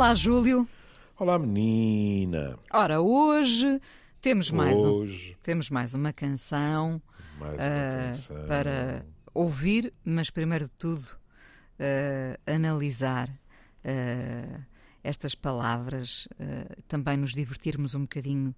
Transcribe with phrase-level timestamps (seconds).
[0.00, 0.66] Olá, Júlio.
[1.18, 2.58] Olá, menina.
[2.72, 3.78] Ora, hoje
[4.18, 7.02] temos mais, um- Hoje, temos mais uma canção
[7.38, 8.46] mais uma ah, canção.
[8.46, 11.04] para ouvir, mas primeiro de tudo
[11.78, 13.28] ah, analisar
[13.84, 14.60] ah,
[15.04, 16.26] estas palavras,
[16.88, 18.54] também nos divertirmos um bocadinho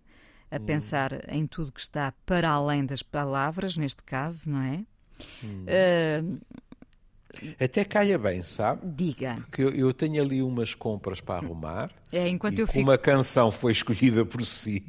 [0.48, 0.64] a Hum.
[0.64, 4.84] pensar em tudo que está para além das palavras, neste caso, não é?
[5.42, 6.38] Hum.
[7.58, 8.80] Até calha bem, sabe?
[8.84, 11.90] diga, Porque eu, eu tenho ali umas compras para arrumar.
[12.12, 14.84] é, enquanto eu fico, a canção foi escolhida por si,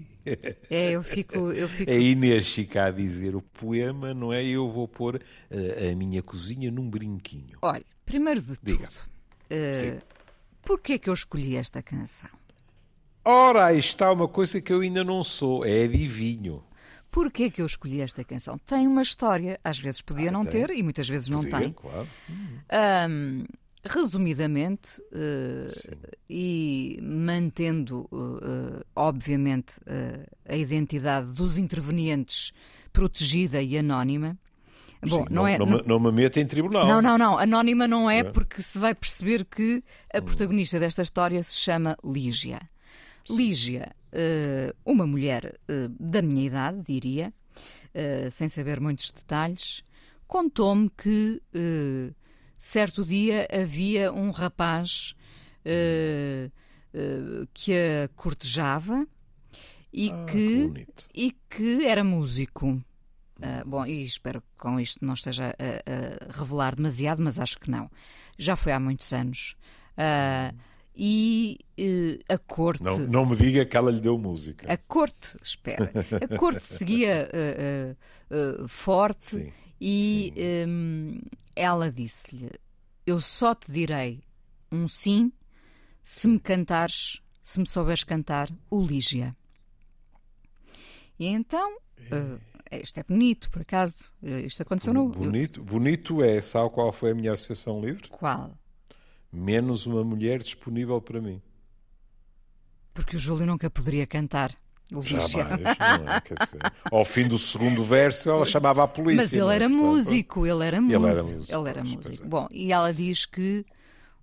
[0.70, 4.44] é, eu fico, eu fico a Inês fica a dizer o poema, não é?
[4.44, 7.58] Eu vou pôr eh, a minha cozinha num brinquinho.
[7.62, 8.88] Olha, primeiro de Diga.
[8.88, 9.00] tudo,
[9.50, 10.02] eh, Sim.
[10.64, 12.30] porquê que eu escolhi esta canção?
[13.26, 16.64] Ora, aí está uma coisa que eu ainda não sou, é adivinho.
[17.14, 18.58] Porquê que eu escolhi esta canção?
[18.58, 20.66] Tem uma história, às vezes podia Ah, não tem?
[20.66, 21.72] ter e muitas vezes não Podia, tem.
[21.74, 22.08] Claro.
[22.70, 23.44] Ahm,
[23.86, 25.68] resumidamente, eh,
[26.28, 32.52] e mantendo, eh, obviamente, eh, a identidade dos intervenientes
[32.92, 34.36] protegida e anónima.
[35.08, 35.58] Bom, Sim, não, é.
[35.60, 36.88] não, me, não me meta em tribunal.
[36.88, 37.38] Não, não, não.
[37.38, 42.60] Anónima não é porque se vai perceber que a protagonista desta história se chama Lígia.
[43.30, 43.94] Lígia,
[44.86, 47.34] uma mulher eh, da minha idade, diria,
[47.94, 49.84] eh, sem saber muitos detalhes,
[50.28, 52.14] contou-me que eh,
[52.58, 55.16] certo dia havia um rapaz
[55.66, 56.50] eh,
[56.94, 59.08] eh, que a cortejava
[59.92, 62.82] e Ah, que que e que era músico.
[63.42, 67.60] Ah, bom, e espero que com isto não esteja a, a revelar demasiado, mas acho
[67.60, 67.90] que não.
[68.38, 69.56] Já foi há muitos anos.
[69.98, 70.54] Ah,
[70.96, 72.84] e eh, a corte.
[72.84, 74.72] Não, não me diga que ela lhe deu música.
[74.72, 75.92] A corte, espera,
[76.22, 77.96] a corte seguia ah,
[78.64, 80.34] ah, forte Sim, e
[80.68, 81.20] hum,
[81.56, 82.52] ela disse-lhe:
[83.06, 84.22] Eu só te direi
[84.72, 85.32] um sim
[86.04, 89.36] se me cantares, se me souberes cantar o Lígia.
[91.18, 91.78] E então,
[92.12, 95.10] ah, isto é bonito, por acaso, isto aconteceu no.
[95.10, 98.10] Bonito, bonito é, sabe qual foi a minha associação livre?
[98.10, 98.56] Qual?
[99.34, 101.42] Menos uma mulher disponível para mim.
[102.94, 104.56] Porque o Júlio nunca poderia cantar
[104.94, 105.02] o.
[105.02, 106.22] Jamais, não é?
[106.22, 106.60] Quer dizer,
[106.92, 109.24] ao fim do segundo verso, ela chamava a polícia.
[109.24, 109.56] Mas ele é?
[109.56, 111.08] era Portanto, músico, ele era Ele músico.
[111.08, 112.24] era músico, Ele era músico.
[112.26, 112.28] é.
[112.28, 113.66] Bom, e ela diz que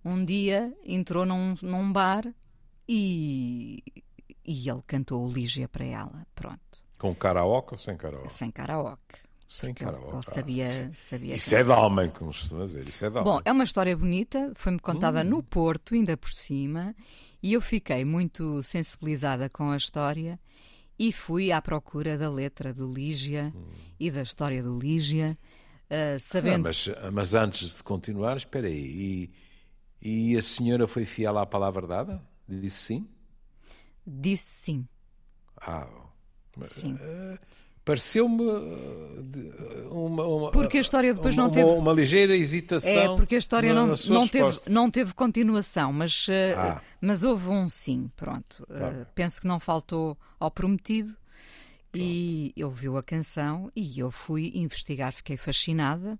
[0.04, 2.24] um dia entrou num, num bar
[2.88, 3.82] e,
[4.44, 6.24] e ele cantou o Lígia para ela.
[6.36, 8.32] Pronto, Com karaoke ou sem karaoke?
[8.32, 9.18] sem karaoke.
[9.52, 10.08] Sem karaoke.
[10.10, 11.60] ele ah, sabia, isso- sabia Isso cantar.
[11.60, 12.86] é de homem, como costuma dizer.
[12.88, 13.32] Isso é de homem.
[13.32, 15.24] Bom, é uma história bonita, foi-me contada Hum.
[15.24, 16.94] no Porto, ainda por cima,
[17.42, 20.38] e eu fiquei muito sensibilizada com a história
[20.96, 23.52] e fui à procura da letra do Lígia
[23.98, 25.36] e da história do Lígia,
[25.90, 29.28] ah, Ah, sabendo mas, mas antes de continuar, espera aí.
[30.00, 32.22] E, e a senhora foi fiel à palavra dada?
[32.48, 33.08] Disse sim?
[34.06, 34.88] disse sim.
[35.60, 35.88] Ah,
[36.62, 36.94] sim.
[36.94, 37.38] uh,
[39.22, 39.50] de-
[39.90, 42.90] uma, uma- Porque a história depois uma, não teve- Uma, ligeira hesitação.
[42.90, 46.80] É, porque a história na- não, na não, teve, não teve continuação, mas, eh, Ah.
[47.00, 48.66] mas houve um sim, pronto.
[48.70, 49.06] Eh, bem.
[49.14, 51.14] penso que não faltou ao prometido
[51.94, 56.18] e ele ouviu a canção e eu fui investigar, fiquei fascinada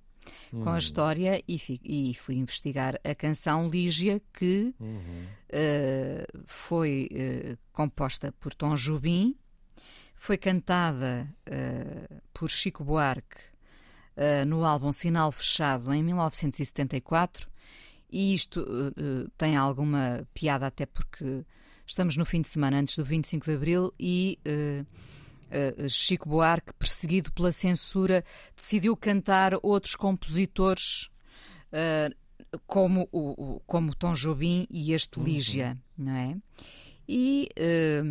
[0.50, 0.72] com Hum.
[0.74, 5.24] a história e, fi- e fui investigar a canção Lígia, que Uhum.
[5.48, 9.34] eh, foi eh, composta por Tom Jobim,
[10.20, 13.38] foi cantada eh, por Chico Buarque
[14.14, 17.48] eh, no álbum Sinal Fechado em 1974
[18.12, 21.42] e isto eh, tem alguma piada até porque
[21.86, 24.38] estamos no fim de semana antes do 25 de Abril e
[25.88, 28.22] Chico Buarque, perseguido pela censura,
[28.54, 31.10] decidiu cantar outros compositores
[32.66, 36.36] como o, como Tom Jobim e este Lígia, não é?
[37.08, 38.02] E eh,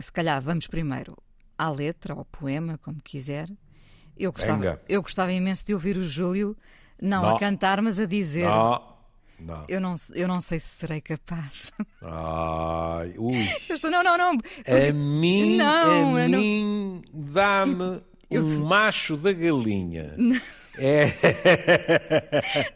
[0.00, 1.16] se calhar vamos primeiro
[1.58, 3.48] à letra, ao poema, como quiser.
[4.16, 4.82] Eu gostava, Venga.
[4.88, 6.56] eu gostava imenso de ouvir o Júlio,
[7.00, 7.38] não, a Não.
[7.38, 8.44] cantar, mas a dizer.
[8.46, 8.94] Não,
[9.38, 9.64] não.
[9.68, 11.72] Eu não, eu não sei se serei capaz.
[12.02, 13.48] Ai, ui.
[13.68, 14.30] Eu estou, não, não, não.
[14.32, 20.14] A mim, Não, a eu não- mim dá-me um macho da galinha.
[20.82, 21.12] É,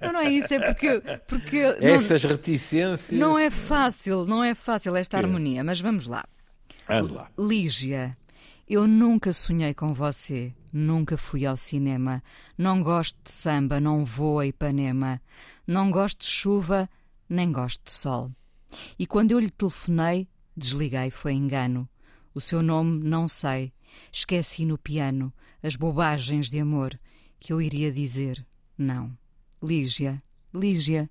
[0.02, 3.18] Não, não é isso, é porque, porque não, essas reticências.
[3.18, 6.24] não é fácil, não é fácil esta harmonia, mas vamos lá.
[7.38, 8.16] Lígia,
[8.68, 12.22] eu nunca sonhei com você, nunca fui ao cinema,
[12.58, 15.20] não gosto de samba, não vou a Ipanema,
[15.66, 16.88] não gosto de chuva,
[17.28, 18.30] nem gosto de sol.
[18.98, 21.88] E quando eu lhe telefonei, desliguei, foi engano.
[22.34, 23.72] O seu nome não sei,
[24.12, 25.32] esqueci no piano
[25.62, 26.98] as bobagens de amor
[27.38, 28.44] que eu iria dizer.
[28.76, 29.16] Não.
[29.62, 30.22] Lígia,
[30.52, 31.08] Lígia,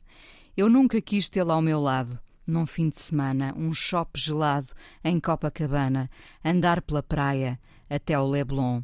[0.56, 4.68] eu nunca quis tê-la ao meu lado, num fim de semana, um shopping gelado
[5.04, 6.10] em Copacabana,
[6.44, 7.60] andar pela praia
[7.90, 8.82] até ao Leblon.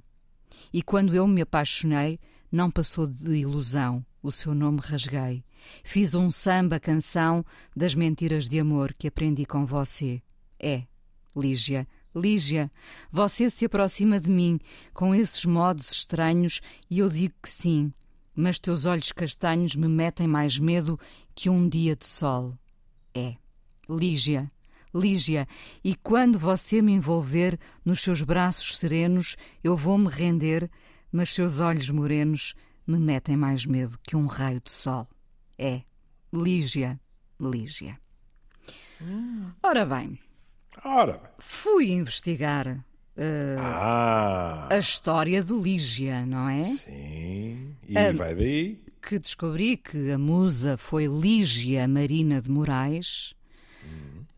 [0.74, 2.20] E quando eu me apaixonei,
[2.52, 5.44] não passou de ilusão, o seu nome rasguei.
[5.84, 7.46] Fiz um samba canção
[7.76, 10.22] das mentiras de amor que aprendi com você.
[10.60, 10.84] É,
[11.36, 12.72] Lígia, Lígia,
[13.12, 14.60] você se aproxima de mim
[14.94, 16.60] com esses modos estranhos
[16.90, 17.94] e eu digo que sim,
[18.36, 21.00] mas teus olhos castanhos me metem mais medo
[21.36, 22.58] que um dia de sol.
[23.14, 23.36] É,
[23.90, 24.52] Lígia,
[24.94, 25.48] Lígia,
[25.84, 30.70] e quando você me envolver nos seus braços serenos, eu vou me render,
[31.12, 32.54] mas seus olhos morenos
[32.88, 35.08] me metem mais medo que um raio de sol.
[35.58, 35.82] É,
[36.34, 37.00] Lígia,
[37.40, 38.00] Lígia.
[39.02, 39.52] Hum.
[39.64, 40.20] Ora bem,
[40.84, 41.22] Ora.
[41.40, 44.68] fui investigar uh, Ah.
[44.72, 46.64] a história de Lígia, não é?
[46.64, 47.76] Sim.
[47.88, 48.12] E Ah.
[48.14, 48.82] vai daí?
[49.02, 53.34] Que descobri que a musa foi Lígia Marina de Moraes.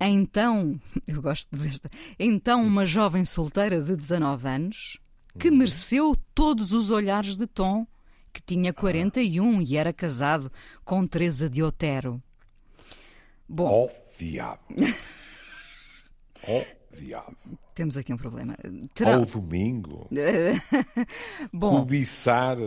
[0.10, 1.90] Então, eu gosto desta.
[2.18, 4.98] Então, uma jovem solteira de 19 anos
[5.38, 7.88] que mereceu todos os olhares de Tom,
[8.34, 10.52] que tinha 41 e era casado
[10.84, 12.22] com Teresa de Otero.
[13.48, 14.62] Bom, Ó diabo.
[16.94, 17.38] Diabo.
[17.74, 18.58] temos aqui um problema.
[18.94, 19.16] Terá...
[19.16, 20.08] Ao domingo.
[21.52, 22.58] Bom, Cobiçar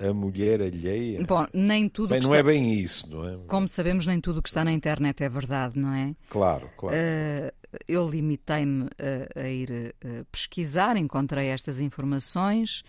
[0.00, 1.24] a mulher alheia.
[1.24, 2.38] bom, nem tudo Bem, não está...
[2.38, 3.36] é bem isso, não é?
[3.46, 6.14] Como sabemos, nem tudo o que está na internet é verdade, não é?
[6.28, 6.96] Claro, claro.
[6.98, 7.52] Eh,
[7.86, 8.88] eu limitei-me
[9.36, 12.82] a, a ir eh, pesquisar, encontrei estas informações.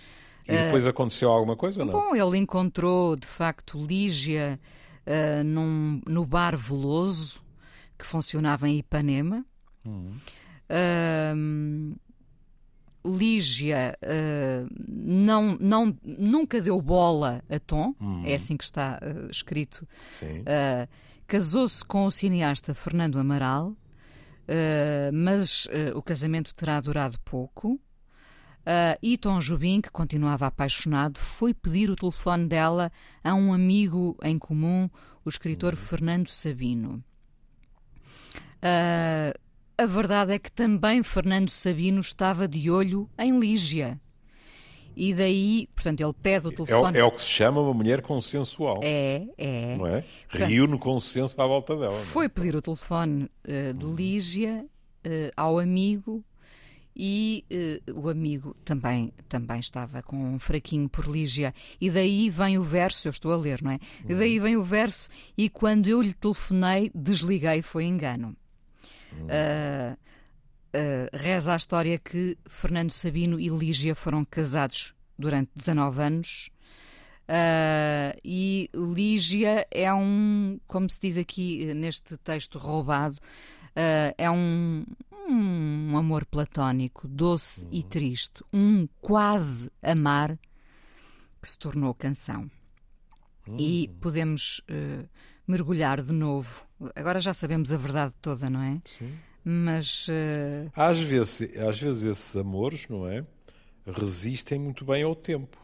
[0.48, 1.94] e depois aconteceu alguma coisa ou não?
[1.94, 4.60] eh, Bom, ele encontrou de facto Lígia
[5.06, 7.42] eh, num, no bar Veloso,
[7.98, 9.46] que funcionava em Ipanema.
[10.70, 11.96] Ahm,
[13.06, 19.88] Lígia eh, não, não, nunca deu bola a Tom, é assim que está eh, escrito.
[20.22, 20.88] Uh,
[21.30, 27.74] Casou-se com o cineasta Fernando Amaral, uh, mas uh, o casamento terá durado pouco.
[27.74, 32.92] Uh, e Tom Jobim, que continuava apaixonado, foi pedir o telefone dela
[33.24, 34.90] a um amigo em comum,
[35.24, 37.04] o escritor Fernando Sabino.
[38.58, 39.38] Uh,
[39.84, 44.00] a verdade é que também Fernando Sabino estava de olho em Lígia.
[44.96, 46.98] E daí, portanto, ele pede o É, telefone.
[46.98, 48.80] é o que se chama uma mulher consensual.
[48.84, 49.78] É, é.
[49.78, 50.04] Não é?
[50.28, 51.94] Reúne consenso à volta dela.
[51.94, 52.04] não é?
[52.04, 54.66] Foi pedir o telefone eh, de Lígia
[55.06, 56.22] eh, ao amigo
[56.94, 61.54] e eh, o amigo também, também estava com um fraquinho por Lígia.
[61.80, 63.80] E daí vem o verso, eu estou a ler, não é?
[64.04, 68.36] E daí vem o verso, e quando eu lhe telefonei, desliguei, foi engano.
[69.30, 69.98] Ah,
[70.74, 76.50] ah, reza a história que Fernando Sabino e Lígia foram casados durante 19 anos.
[77.28, 83.18] Ah, e Lígia é um, como se diz aqui neste texto roubado,
[83.76, 84.86] ah, é um,
[85.28, 90.38] um amor platónico, doce e triste, um quase amar
[91.42, 92.50] que se tornou canção.
[93.58, 95.06] E podemos eh,
[95.50, 96.68] mergulhar de novo.
[96.96, 98.80] Agora já sabemos a verdade toda, não é?
[98.86, 99.12] Sim.
[99.44, 103.26] Mas eh, Às vezes, às vezes esses amores, não é?
[103.86, 105.58] Resistem muito bem ao tempo.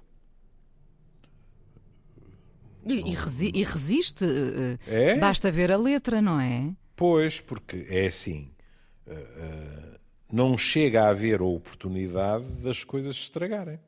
[2.88, 4.24] e, e resi- e resiste.
[4.26, 5.18] eh, É?
[5.20, 6.74] Basta ver a letra, não é?
[6.96, 8.52] Pois, porque é assim.
[9.08, 10.00] eh, eh,
[10.32, 13.80] não chega a haver a oportunidade das coisas se estragarem.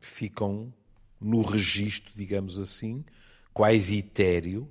[0.00, 0.72] Ficam
[1.20, 3.04] no registro, digamos assim,
[3.52, 4.68] quase etéreo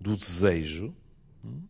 [0.00, 0.94] do desejo
[1.44, 1.62] hum,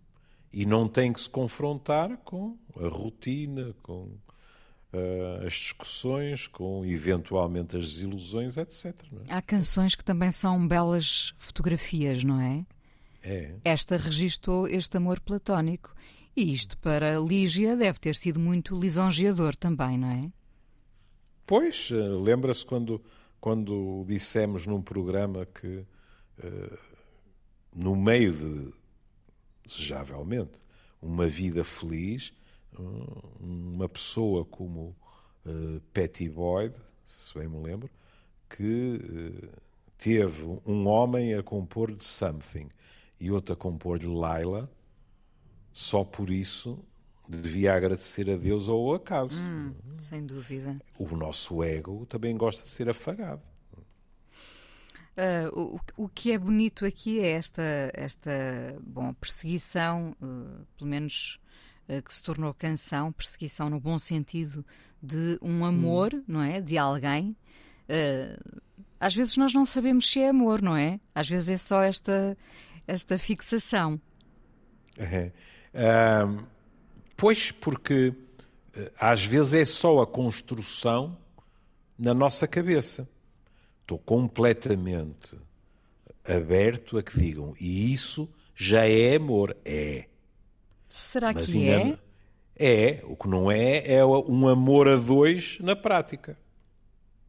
[0.52, 4.16] e não têm que se confrontar com a rotina, com
[4.92, 8.94] eh, as discussões, com eventualmente as desilusões, etc.
[9.26, 9.34] é?
[9.34, 12.64] Há canções que também são belas fotografias, não é?
[13.22, 13.56] É.
[13.64, 15.94] Esta registou este amor platónico.
[16.34, 20.30] E isto para Lígia deve ter sido muito lisonjeador também, não é?
[21.46, 23.02] Pois, eh, lembra-se quando,
[23.40, 25.84] quando dissemos num programa que,
[26.38, 26.78] eh,
[27.76, 28.72] no meio de,
[29.66, 30.58] desejavelmente,
[31.02, 32.32] uma vida feliz,
[33.38, 34.96] uma pessoa como
[35.44, 37.90] eh, Patty Boyd, se bem me lembro,
[38.48, 38.98] que
[39.42, 39.48] eh,
[39.98, 42.70] teve um homem a compor de Something
[43.20, 44.70] e outro a compor de Laila,
[45.70, 46.82] só por isso
[47.28, 49.40] devia agradecer a Deus ou ao acaso.
[49.98, 50.80] Sem dúvida.
[50.98, 53.42] O nosso ego também gosta de ser afagado.
[55.16, 57.62] Ah, o, o que é bonito aqui é esta,
[57.94, 58.30] esta
[58.82, 61.40] bom, perseguição, ah, pelo menos
[61.88, 64.64] ah, que se tornou canção, perseguição no bom sentido
[65.02, 66.60] de um amor, não é?
[66.60, 67.36] De alguém.
[68.98, 71.00] Às vezes nós não sabemos se é amor, não é?
[71.14, 72.36] Às vezes é só esta,
[72.86, 74.00] esta fixação.
[74.98, 75.30] É.
[75.74, 76.44] Uh,
[77.16, 81.16] pois, porque uh, às vezes é só a construção
[81.98, 83.08] na nossa cabeça.
[83.86, 85.38] Estou completamente
[86.28, 89.56] aberto a que digam, e isso já é amor.
[89.64, 90.08] É.
[90.88, 91.96] Será Mas que é?
[92.56, 93.04] É.
[93.04, 96.36] O que não é, é um amor a dois na prática.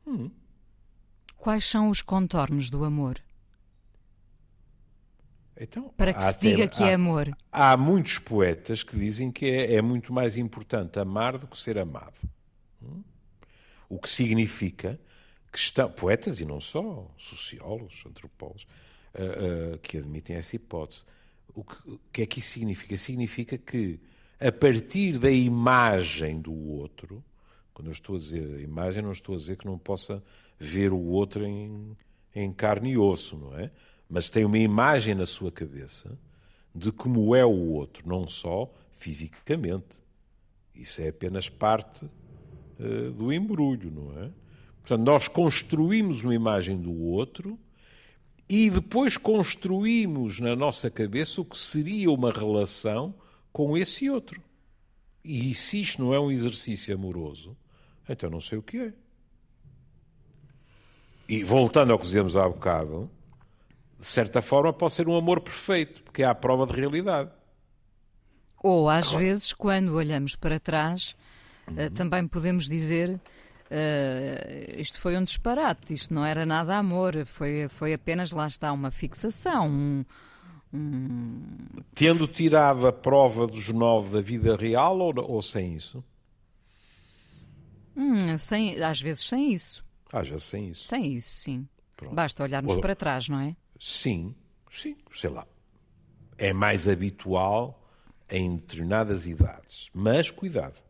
[0.07, 0.31] Hum.
[1.35, 3.21] Quais são os contornos do amor?
[5.59, 7.37] Então, para que se diga que é há, é amor.
[7.51, 11.77] Há muitos poetas que dizem que é, é, muito mais importante amar do que ser
[11.77, 12.17] amado.
[12.81, 13.03] Hum?
[13.87, 14.99] O que significa
[15.51, 15.89] que estão.
[15.89, 18.67] Poetas e não só, sociólogos, antropólogos,
[19.15, 21.05] uh, uh, que admitem essa hipótese.
[21.53, 22.97] O que, o que é que isso significa?
[22.97, 23.99] Significa que,
[24.39, 27.23] a partir da imagem do outro,
[27.73, 30.23] quando eu estou a dizer imagem, não estou a dizer que não possa
[30.59, 31.95] ver o outro em,
[32.33, 33.71] em carne e osso, não é?
[34.09, 36.17] mas tem uma imagem na sua cabeça
[36.73, 40.01] de como é o outro, não só fisicamente.
[40.73, 44.31] Isso é apenas parte uh, do embrulho, não é?
[44.87, 47.59] Portanto, nós construímos uma imagem do outro
[48.47, 53.13] e depois construímos na nossa cabeça o que seria uma relação
[53.51, 54.41] com esse outro.
[55.21, 57.57] E se isto não é um exercício amoroso,
[58.07, 58.93] então não sei o que é.
[61.27, 63.11] E voltando ao que dizemos há bocado,
[63.99, 67.29] de certa forma, pode ser um amor perfeito, porque é a prova de realidade.
[68.63, 69.25] Ou, às claro.
[69.25, 71.13] vezes, quando olhamos para trás,
[71.67, 71.89] uhum.
[71.89, 73.19] também podemos dizer
[73.71, 78.71] uh, isto foi um disparate, isto não era nada amor, foi, foi apenas, lá está,
[78.71, 80.05] uma fixação, um,
[80.73, 81.39] um...
[81.93, 86.03] Tendo tirado a prova dos nove da vida real ou, ou sem isso?
[87.95, 89.83] Hum, sem, às vezes sem isso.
[90.13, 90.83] Às vezes sem isso.
[90.83, 91.67] Sem isso, sim.
[91.95, 92.13] Pronto.
[92.13, 92.81] Basta olharmos ou...
[92.81, 93.55] para trás, não é?
[93.79, 94.35] Sim,
[94.69, 95.47] sim, sei lá.
[96.37, 97.83] É mais habitual
[98.29, 99.89] em determinadas idades.
[99.93, 100.86] Mas cuidado.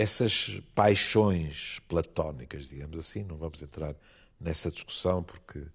[0.00, 3.96] Essas paixões platónicas, digamos assim, não vamos entrar
[4.40, 5.66] nessa discussão porque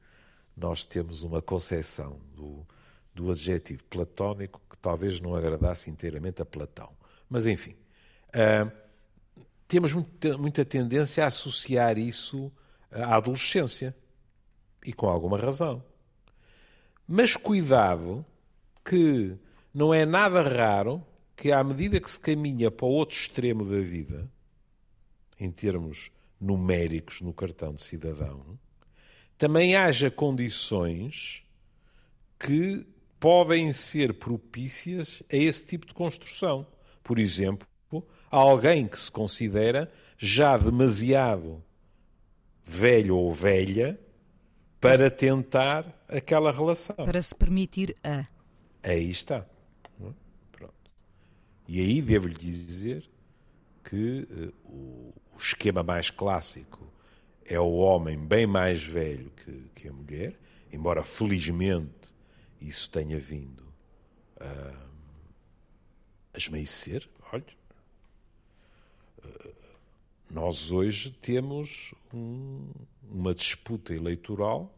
[0.55, 2.65] nós temos uma concepção do,
[3.13, 6.89] do adjetivo platónico que talvez não agradasse inteiramente a Platão.
[7.29, 7.75] Mas, enfim,
[8.29, 8.71] uh,
[9.67, 12.49] temos muita, muita tendência a associar isso
[12.89, 13.93] à adolescência.
[14.85, 15.83] E com alguma razão.
[17.05, 18.25] Mas cuidado
[18.85, 19.37] que
[19.73, 23.79] não é nada raro que, à medida que se caminha para o outro extremo da
[23.79, 24.29] vida,
[25.39, 28.59] em termos numéricos no cartão de cidadão,
[29.37, 31.43] também haja condições
[32.39, 32.85] que
[33.19, 36.67] podem ser propícias a esse tipo de construção.
[37.01, 37.67] Por exemplo,
[38.29, 41.63] alguém que se considera já demasiado
[42.63, 43.99] velho ou velha
[44.79, 46.95] para tentar aquela relação.
[46.95, 48.25] Para se permitir a.
[48.81, 49.45] Aí está.
[51.67, 53.09] E aí devo-lhe dizer
[53.83, 56.87] que uh, o, o, esquema mais clássico
[57.45, 60.39] é o homem bem mais velho que, que a mulher,
[60.71, 62.13] embora felizmente
[62.61, 63.63] isso tenha vindo
[64.37, 64.77] uh,
[66.33, 67.07] a esmaecer.
[67.31, 67.45] Olha,
[69.23, 69.53] uh,
[70.31, 72.69] nós hoje temos um,
[73.03, 74.73] uma disputa eleitoral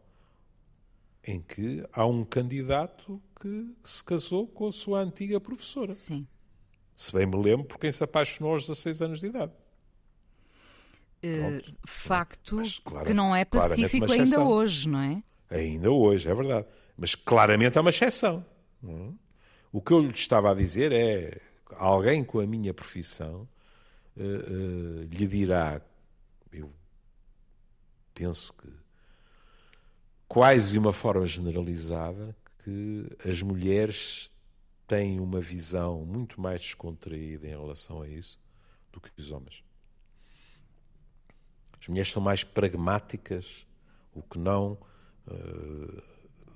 [1.23, 5.93] em que há um candidato que se casou com a sua antiga professora.
[5.93, 6.27] Sim.
[6.95, 9.51] Se bem me lembro, por quem se apaixonou aos 16 anos de idade.
[11.23, 15.23] Uh, facto Mas, que não é pacífico ainda hoje, não é?
[15.49, 16.67] Ainda hoje, é verdade.
[16.95, 18.45] Mas claramente é uma exceção.
[18.87, 19.09] É?
[19.71, 21.41] O que eu lhe estava a dizer é
[21.77, 23.47] alguém com a minha profissão
[24.15, 25.81] uh, uh, lhe dirá,
[26.51, 26.71] eu
[28.13, 28.69] penso que
[30.27, 34.31] quase de uma forma generalizada, que as mulheres
[34.87, 38.39] têm uma visão muito mais descontraída em relação a isso
[38.91, 39.63] do que os homens.
[41.79, 43.67] As mulheres são mais pragmáticas,
[44.13, 44.77] o que não,
[45.27, 46.01] eh,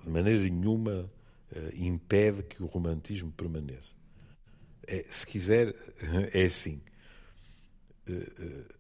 [0.03, 1.11] de maneira nenhuma,
[1.51, 3.95] eh, impede que o romantismo permaneça.
[4.87, 5.75] É, se quiser,
[6.33, 6.81] é assim.
[8.07, 8.75] Eh,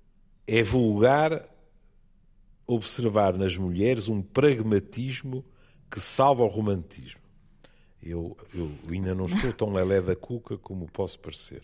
[0.47, 1.47] é vulgar
[2.65, 5.45] observar nas mulheres um pragmatismo
[5.89, 7.21] que salva o romantismo.
[8.01, 11.63] Eu, eu ainda não estou tão lelé da cuca como posso parecer.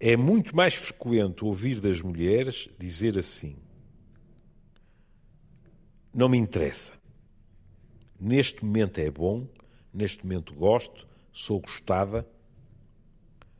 [0.00, 3.56] É muito mais frequente ouvir das mulheres dizer assim:
[6.14, 6.94] Não me interessa.
[8.18, 9.46] Neste momento é bom,
[9.92, 12.26] neste momento gosto, sou gostada.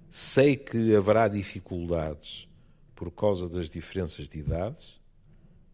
[0.08, 2.48] Sei que haverá dificuldades
[2.94, 4.98] por causa das diferenças de idades,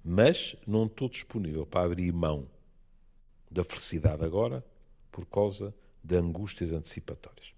[0.04, 2.49] mas não estou disponível para abrir mão
[3.49, 4.64] da felicidade agora
[5.12, 7.54] por causa de angústias antecipatórias.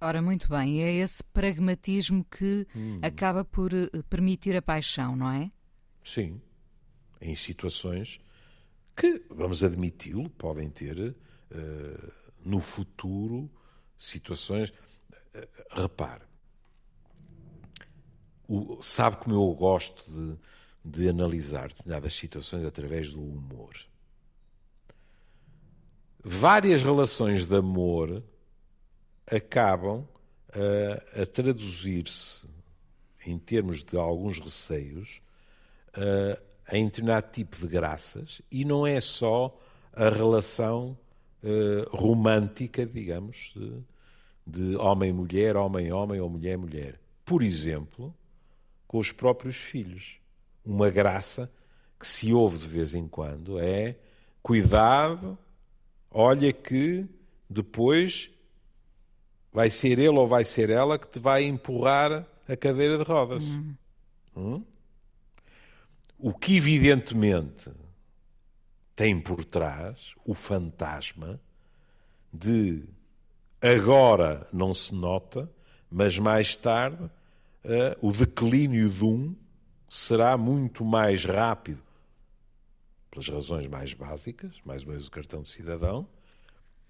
[0.00, 2.98] Ora, muito bem, é esse pragmatismo que hum.
[3.02, 5.50] acaba por eh, permitir a paixão, não é?
[6.02, 6.40] Sim.
[7.20, 8.20] Em situações
[8.96, 12.12] que, vamos admiti-lo, podem ter uh,
[12.44, 13.48] no futuro
[13.96, 14.70] situações.
[14.70, 16.24] Uh, repare,
[18.48, 20.36] o, sabe como eu gosto de,
[20.84, 23.72] de analisar determinadas situações através do humor.
[26.22, 28.22] Várias relações de amor
[29.26, 30.06] acabam
[30.52, 32.46] a, a traduzir-se,
[33.26, 35.20] em termos de alguns receios,
[35.94, 39.58] a, em determinado tipo de graças, e não é só
[39.92, 40.96] a relação
[41.42, 43.82] uh, romântica, digamos, de,
[44.46, 46.98] de homem-mulher, homem-homem ou mulher-mulher.
[47.24, 48.14] Por exemplo,
[48.92, 50.18] com os próprios filhos.
[50.62, 51.50] Uma graça
[51.98, 53.96] que se ouve de vez em quando é
[54.42, 55.38] cuidado,
[56.12, 57.06] olha que
[57.48, 58.30] depois
[59.52, 63.42] vai ser ele ou vai ser ela que te vai empurrar a cadeira de rodas.
[63.42, 63.74] Uhum.
[64.36, 64.64] Hum?
[66.18, 67.70] O que evidentemente
[68.94, 71.40] tem por trás o fantasma
[72.32, 72.84] de
[73.60, 75.50] agora não se nota,
[75.90, 77.10] mas mais tarde uh,
[78.00, 79.34] o declínio de um
[79.88, 81.82] será muito mais rápido,
[83.12, 86.08] pelas razões mais básicas, mais ou menos o cartão de cidadão,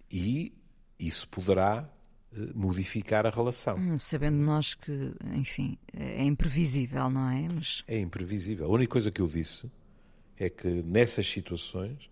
[0.08, 0.54] e
[0.96, 1.90] isso poderá
[2.32, 3.76] eh, modificar a relação.
[3.76, 7.48] Hum, sabendo nós que, enfim, é imprevisível, não é?
[7.52, 7.82] Mas...
[7.88, 8.66] É imprevisível.
[8.66, 9.68] A única coisa que eu disse
[10.38, 12.08] é que nessas situações,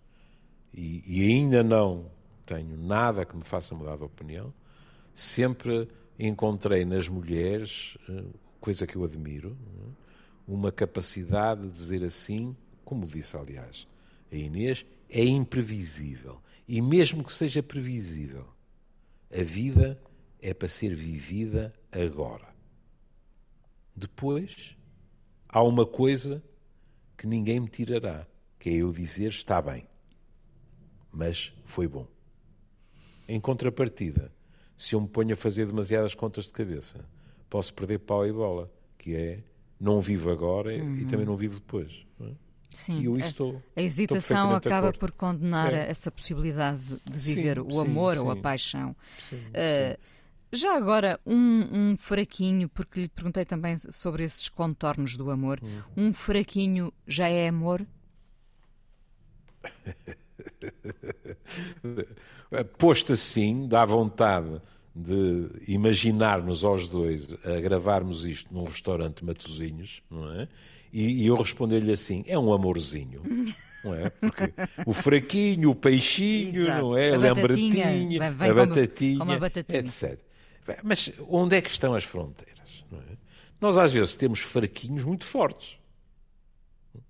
[0.75, 2.11] e, e ainda não
[2.45, 4.53] tenho nada que me faça mudar de opinião,
[5.15, 5.89] sempre
[6.19, 8.25] encontrei nas mulheres, eh,
[8.61, 9.91] coisa que eu admiro, eh,
[10.49, 13.89] uma capacidade de dizer assim, como disse aliás
[14.31, 16.41] a Inês, é imprevisível.
[16.67, 18.47] E mesmo que seja previsível,
[19.33, 20.01] a vida
[20.41, 22.49] é para ser vivida agora.
[23.95, 24.77] Depois,
[25.49, 26.43] há uma coisa
[27.17, 28.27] que ninguém me tirará,
[28.59, 29.87] que é eu dizer está bem,
[31.13, 32.07] mas foi bom.
[33.29, 34.33] Em contrapartida,
[34.77, 37.05] se eu me ponho a fazer demasiadas contas de cabeça,
[37.49, 39.43] posso perder pau e bola, que é
[39.79, 40.97] não vivo agora uhum.
[40.97, 42.07] e também não vivo depois.
[42.19, 42.33] Não é?
[42.75, 45.91] Sim, e eu a, estou, a hesitação acaba por condenar é.
[45.91, 48.95] essa possibilidade de viver sim, o amor sim, ou a paixão.
[49.19, 49.99] Sim, uh,
[50.53, 55.61] já agora, um, um, fraquinho, porque lhe perguntei também sobre esses contornos do amor.
[55.63, 56.09] Uhum.
[56.09, 57.87] Um fraquinho já é amor?
[62.79, 64.61] Posto assim, dá vontade
[64.95, 70.49] de imaginar-nos aos dois a gravarmos isto num restaurante Matozinhos, não é?
[70.93, 73.23] E, e eu responder-lhe assim: é um amorzinho.
[73.83, 74.11] Não é?
[74.11, 74.53] Porque
[74.85, 76.83] o fraquinho, o peixinho, Exato.
[76.83, 77.15] não é?
[77.15, 77.87] A, lembretinha,
[78.29, 80.21] a batatinha, como, como a batatinha, etc.
[80.85, 82.85] Mas onde é que estão as fronteiras?
[82.93, 83.17] É?
[83.59, 85.79] Nós às vezes temos fraquinhos muito fortes.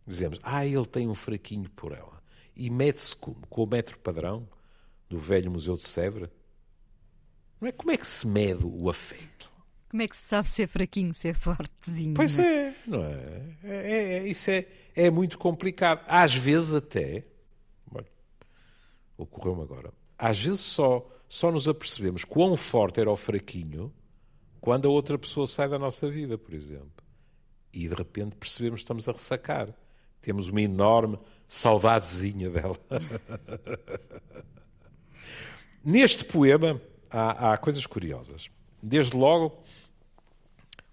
[0.06, 2.22] Dizemos, ah, ele tem um fraquinho por ela.
[2.56, 3.44] E mede-se como?
[3.48, 4.48] Com o metro padrão
[5.08, 6.28] do velho Museu de Sèvres?
[7.60, 7.72] Não é?
[7.72, 9.49] Como é que se mede o afeto?
[9.90, 12.14] Como é que se sabe ser fraquinho, ser fortezinho?
[12.14, 13.56] Pois não é, é não é?
[13.64, 16.04] é, é, é isso é, é muito complicado.
[16.06, 17.24] Às vezes até,
[19.18, 23.92] ocorreu-me agora, às vezes só só nos apercebemos quão forte era o fraquinho
[24.60, 27.04] quando a outra pessoa sai da nossa vida, por exemplo.
[27.72, 29.72] E de repente percebemos que estamos a ressacar.
[30.20, 32.76] Temos uma enorme saudadezinha dela.
[35.84, 38.50] Neste poema há, há, coisas curiosas.
[38.82, 39.62] Desde logo,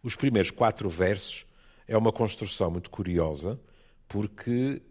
[0.08, 1.46] os primeiros quatro versos
[1.86, 3.60] é uma construção muito curiosa,
[4.08, 4.82] porque,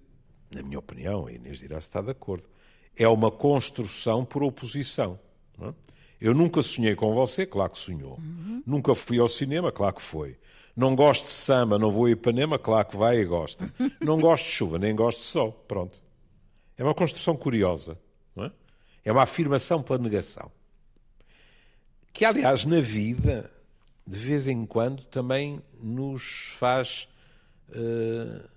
[0.54, 2.46] na minha opinião, a Inês dirá se está de acordo,
[2.94, 5.18] é uma construção por oposição.
[5.58, 5.72] É?
[6.20, 8.18] Eu nunca sonhei com você, claro que sonhou.
[8.18, 8.62] Uhum.
[8.66, 10.36] Nunca fui ao cinema, claro que foi.
[10.76, 13.72] Não gosto de samba, não vou a Ipanema, claro que vai e gosta.
[13.98, 15.52] Não gosto de chuva, nem gosto de sol.
[15.66, 15.98] Pronto.
[16.76, 17.98] É uma construção curiosa.
[18.36, 18.50] É?
[19.06, 19.12] é?
[19.12, 20.52] uma afirmação pela negação.
[22.12, 23.50] Que, aliás, na vida,
[24.06, 27.08] de vez em quando, também nos faz
[27.70, 28.48] uh,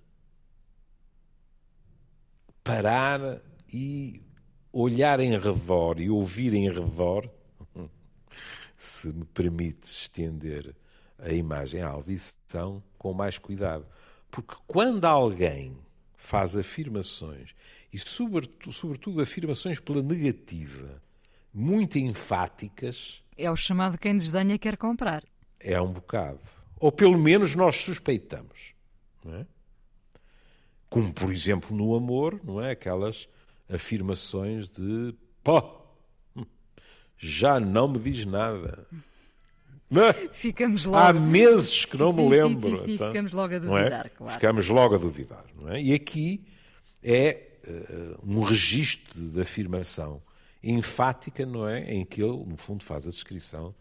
[2.63, 3.41] parar
[3.73, 4.21] e
[4.71, 7.27] olhar em redor e ouvir em redor,
[8.77, 10.75] se me permite estender
[11.17, 13.87] a imagem à audição com mais cuidado.
[14.29, 15.75] Porque quando alguém
[16.15, 17.55] faz afirmações,
[17.91, 21.01] e sobretudo, sobretudo afirmações pela negativa,
[21.51, 23.23] muito enfáticas.
[23.35, 25.23] É o chamado quem desdenha quer comprar.
[25.59, 26.39] É um bocado.
[26.79, 28.73] Ou pelo menos nós suspeitamos.
[29.27, 29.45] É?
[30.89, 32.71] Como, por exemplo, no amor, não é?
[32.71, 33.27] Aquelas
[33.69, 35.95] afirmações de pó,
[37.17, 38.87] já não me diz nada.
[40.31, 40.97] ficamos logo.
[40.97, 42.69] Há meses que não sim, me lembro.
[42.69, 44.09] Sim, sim, sim, então, ficamos logo a não duvidar, é?
[44.09, 44.33] claro.
[44.33, 45.45] Ficamos logo a duvidar.
[45.55, 45.81] Não é?
[45.81, 46.45] E aqui
[47.03, 50.21] é uh, um registro de afirmação
[50.63, 51.91] enfática, não é?
[51.93, 53.75] Em que ele, no fundo, faz a descrição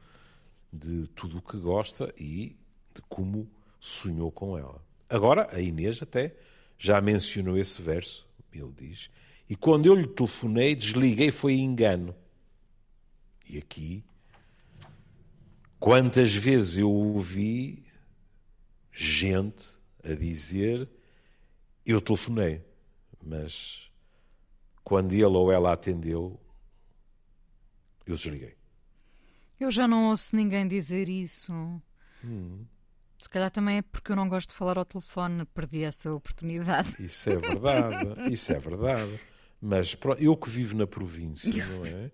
[0.72, 2.56] de tudo o que gosta e
[2.94, 3.50] de como
[3.80, 4.82] sonhou com ela.
[5.08, 6.36] Agora, a Inês até
[6.78, 9.10] já mencionou esse verso, ele diz,
[9.48, 12.14] e quando eu lhe telefonei, desliguei, foi engano.
[13.48, 14.04] E aqui,
[15.80, 17.86] quantas vezes eu ouvi
[18.92, 20.88] gente a dizer,
[21.86, 22.62] eu telefonei,
[23.22, 23.90] mas
[24.84, 26.38] quando ele ou ela atendeu,
[28.06, 28.57] eu desliguei.
[29.58, 31.52] Eu já não ouço ninguém dizer isso.
[32.24, 32.64] Hum.
[33.18, 36.94] Se calhar também é porque eu não gosto de falar ao telefone, perdi essa oportunidade.
[37.00, 39.20] Isso é verdade, isso é verdade.
[39.60, 42.10] Mas eu que vivo na província, não é?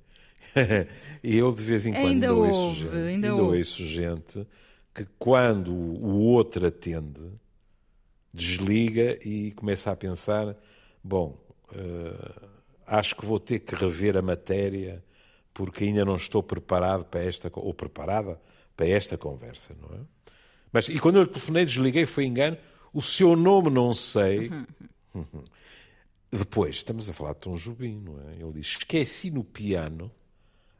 [1.22, 4.46] eu de vez em quando ainda, ainda ouço, ouve, gente, ainda, ainda ouço gente
[4.94, 7.32] que quando o outro atende,
[8.32, 10.56] desliga e começa a pensar:
[11.02, 11.38] bom,
[11.72, 12.48] uh,
[12.86, 15.04] acho que vou ter que rever a matéria
[15.54, 18.40] porque ainda não estou preparado para esta ou preparada
[18.76, 20.00] para esta conversa, não é?
[20.72, 22.58] Mas e quando eu telefonei, desliguei, foi engano.
[22.92, 24.50] O seu nome não sei.
[26.30, 28.34] Depois, estamos a falar de Tom Jobim, não é?
[28.34, 30.10] Ele diz: Esqueci no piano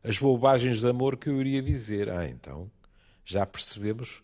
[0.02, 2.10] as bobagens de amor que eu iria dizer.
[2.10, 2.68] Ah, então
[3.24, 4.22] já percebemos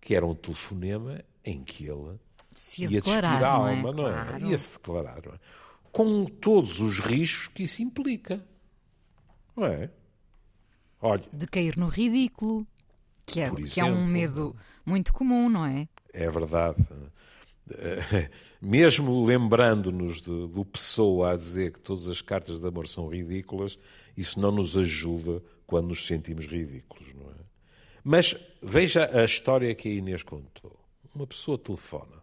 [0.00, 2.18] que era um telefonema em que ele
[2.54, 4.10] se ia, declarar, a alma, não é?
[4.10, 4.24] Não é?
[4.24, 4.46] Claro.
[4.46, 5.38] Ia se declarar, não é?
[5.92, 8.44] Com todos os riscos que isso implica,
[9.56, 9.90] não é?
[11.00, 12.66] Olha, de cair no ridículo,
[13.24, 15.88] que é, exemplo, que é um medo muito comum, não é?
[16.12, 16.84] É verdade.
[18.60, 23.78] mesmo lembrando-nos do Pessoa a dizer que todas as cartas de amor são ridículas,
[24.16, 27.34] isso não nos ajuda quando nos sentimos ridículos, não é?
[28.02, 30.78] Mas veja a história que a Inês contou.
[31.14, 32.22] Uma pessoa telefona.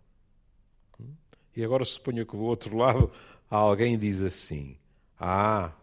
[1.56, 3.12] E agora suponha que do outro lado
[3.50, 4.78] alguém diz assim:
[5.20, 5.74] Ah,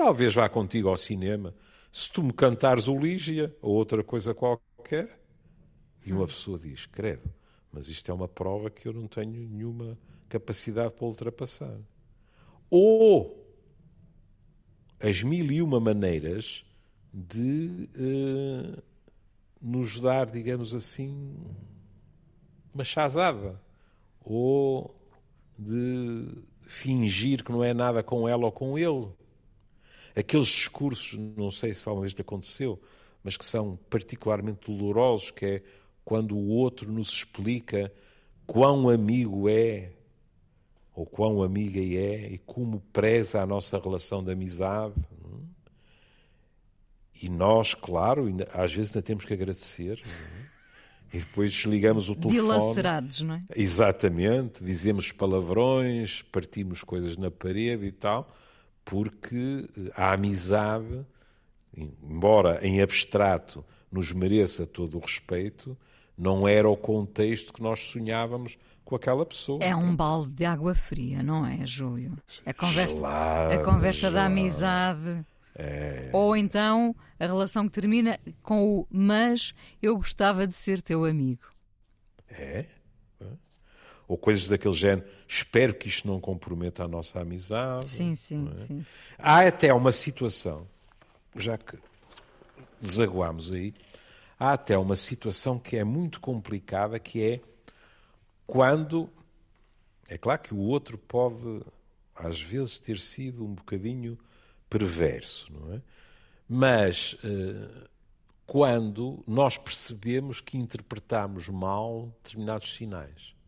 [0.00, 1.54] talvez vá contigo ao cinema.
[1.92, 5.20] Se tu me cantares o Lígia ou outra coisa qualquer.
[6.06, 7.30] E uma pessoa diz: Credo,
[7.70, 11.76] mas isto é uma prova que eu não tenho nenhuma capacidade para ultrapassar.
[12.70, 13.46] Ou
[14.98, 16.64] as mil e uma maneiras
[17.12, 18.82] de uh,
[19.60, 21.36] nos dar, digamos assim,
[22.72, 23.60] uma chazada.
[24.24, 24.98] Ou
[25.58, 29.12] de fingir que não é nada com ela ou com ele.
[30.14, 32.80] Aqueles discursos, não sei se alguma vez lhe aconteceu,
[33.22, 35.62] mas que são particularmente dolorosos, que é
[36.04, 37.92] quando o outro nos explica
[38.46, 39.92] quão amigo é
[40.94, 44.94] ou quão amiga é e como preza a nossa relação de amizade.
[47.22, 50.02] E nós, claro, ainda, às vezes ainda temos que agradecer.
[51.12, 52.40] E depois desligamos o telefone.
[52.40, 53.42] Dilacerados, não é?
[53.54, 54.64] Exatamente.
[54.64, 58.32] Dizemos palavrões, partimos coisas na parede e tal,
[58.84, 61.06] porque a amizade,
[61.76, 65.76] embora em abstrato nos mereça todo o respeito,
[66.16, 69.62] não era o contexto que nós sonhávamos com aquela pessoa.
[69.62, 72.16] É um balde de água fria, não é, Júlio?
[72.44, 75.24] A conversa, gelada, a conversa da amizade.
[75.54, 76.10] É.
[76.12, 81.42] Ou então a relação que termina com o mas eu gostava de ser teu amigo.
[82.28, 82.66] É?
[84.10, 87.88] Ou coisas daquele género, espero que isto não comprometa a nossa amizade.
[87.88, 88.66] Sim, sim, é?
[88.66, 88.84] sim.
[89.16, 90.66] Há até uma situação,
[91.36, 91.78] já que
[92.80, 93.72] desaguamos aí,
[94.36, 97.40] há até uma situação que é muito complicada, que é
[98.48, 99.08] quando.
[100.08, 101.62] É claro que o outro pode,
[102.12, 104.18] às vezes, ter sido um bocadinho
[104.68, 105.80] perverso, não é?
[106.48, 107.88] Mas uh,
[108.44, 113.38] quando nós percebemos que interpretamos mal determinados sinais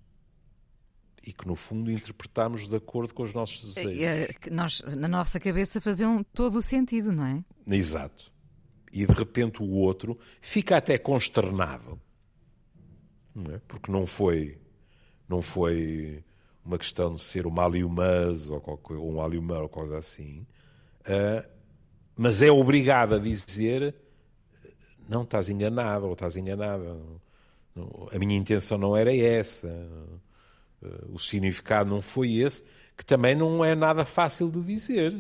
[1.27, 4.03] e que, no fundo, interpretamos de acordo com os nossos desejos.
[4.03, 7.45] É, nós, na nossa cabeça, faziam todo o sentido, não é?
[7.67, 8.33] Exato
[8.93, 11.99] e de repente o outro fica até consternado,
[13.35, 13.61] não é?
[13.67, 14.59] porque não foi,
[15.27, 16.23] não foi
[16.65, 20.47] uma questão de ser uma aliumaz ou, qualquer, ou um aliumar ou coisa assim,
[21.01, 21.49] uh,
[22.15, 23.95] mas é obrigado a dizer
[25.09, 26.97] não estás enganado ou estás enganada.
[28.15, 29.69] A minha intenção não era essa.
[31.09, 32.62] O significado não foi esse,
[32.97, 35.14] que também não é nada fácil de dizer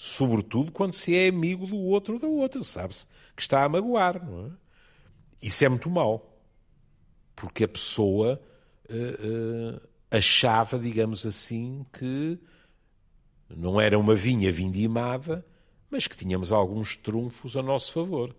[0.00, 4.24] sobretudo quando se é amigo do outro ou da outra, sabe-se que está a magoar,
[4.24, 4.50] não é?
[5.42, 6.40] Isso é muito mau,
[7.34, 8.40] porque a pessoa
[8.88, 12.38] uh, uh, achava, digamos assim, que
[13.50, 15.44] não era uma vinha vindimada,
[15.90, 18.36] mas que tínhamos alguns trunfos a nosso favor.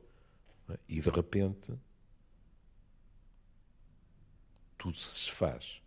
[0.69, 0.77] é?
[0.88, 1.73] E de repente
[4.79, 5.81] tudo se desfaz.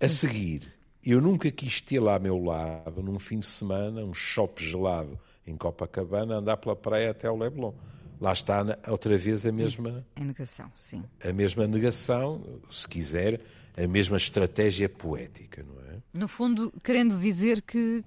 [0.00, 4.12] A seguir, eu nunca quis ter lá ao meu lado, num fim de semana, um
[4.12, 7.72] shopping gelado em Copacabana, andar pela praia até ao Leblon.
[8.20, 10.04] Lá está outra vez a mesma.
[10.16, 11.02] A negação, sim.
[11.24, 13.40] A mesma negação, se quiser,
[13.76, 16.02] a mesma estratégia poética, não é?
[16.12, 18.04] No fundo, querendo dizer que,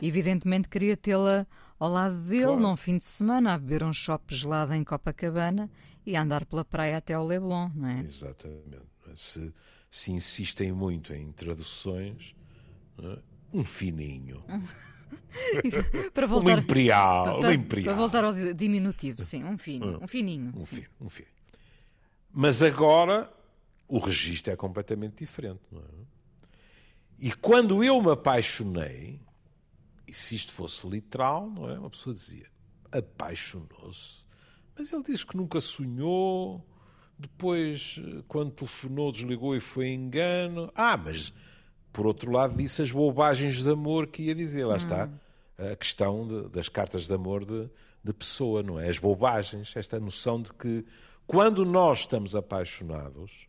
[0.00, 1.46] evidentemente, queria tê-la
[1.78, 2.60] ao lado dele claro.
[2.60, 5.70] num fim de semana, a beber um chopp gelado em Copacabana
[6.04, 8.00] e a andar pela praia até ao Leblon, não é?
[8.00, 8.88] Exatamente.
[9.14, 9.52] Se,
[9.90, 12.34] se insistem muito em traduções,
[13.02, 13.18] é?
[13.52, 14.42] um fininho.
[16.12, 17.94] para voltar, uma imperial, para, imperial.
[17.94, 20.52] Para voltar ao diminutivo, sim, um fino, um fininho.
[20.56, 21.28] Um fino, um fino.
[22.32, 23.30] Mas agora
[23.88, 26.08] o registro é completamente diferente, não é?
[27.18, 29.20] E quando eu me apaixonei,
[30.08, 31.78] e se isto fosse literal, não é?
[31.78, 32.46] Uma pessoa dizia,
[32.90, 34.24] apaixonou-se.
[34.76, 36.66] Mas ele disse que nunca sonhou,
[37.18, 40.72] depois, quando telefonou, desligou e foi engano.
[40.74, 41.32] Ah, mas
[41.92, 44.64] por outro lado, disse as bobagens de amor que ia dizer.
[44.64, 44.76] Lá hum.
[44.76, 45.10] está
[45.58, 47.68] a questão de, das cartas de amor de,
[48.04, 48.88] de pessoa, não é?
[48.88, 50.84] As bobagens, esta noção de que
[51.26, 53.48] quando nós estamos apaixonados,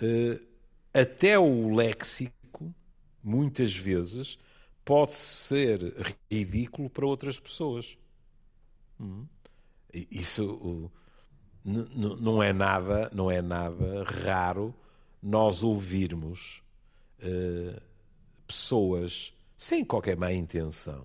[0.00, 0.40] eh,
[0.94, 2.74] até o léxico,
[3.22, 4.38] muitas vezes,
[4.84, 5.80] pode ser
[6.30, 7.96] ridículo para outras pessoas.
[9.00, 9.26] Hum.
[10.10, 10.90] Isso
[11.64, 14.74] não é nada, não é nada raro
[15.22, 16.62] nós ouvirmos
[17.20, 17.80] uh,
[18.46, 21.04] pessoas sem qualquer má intenção,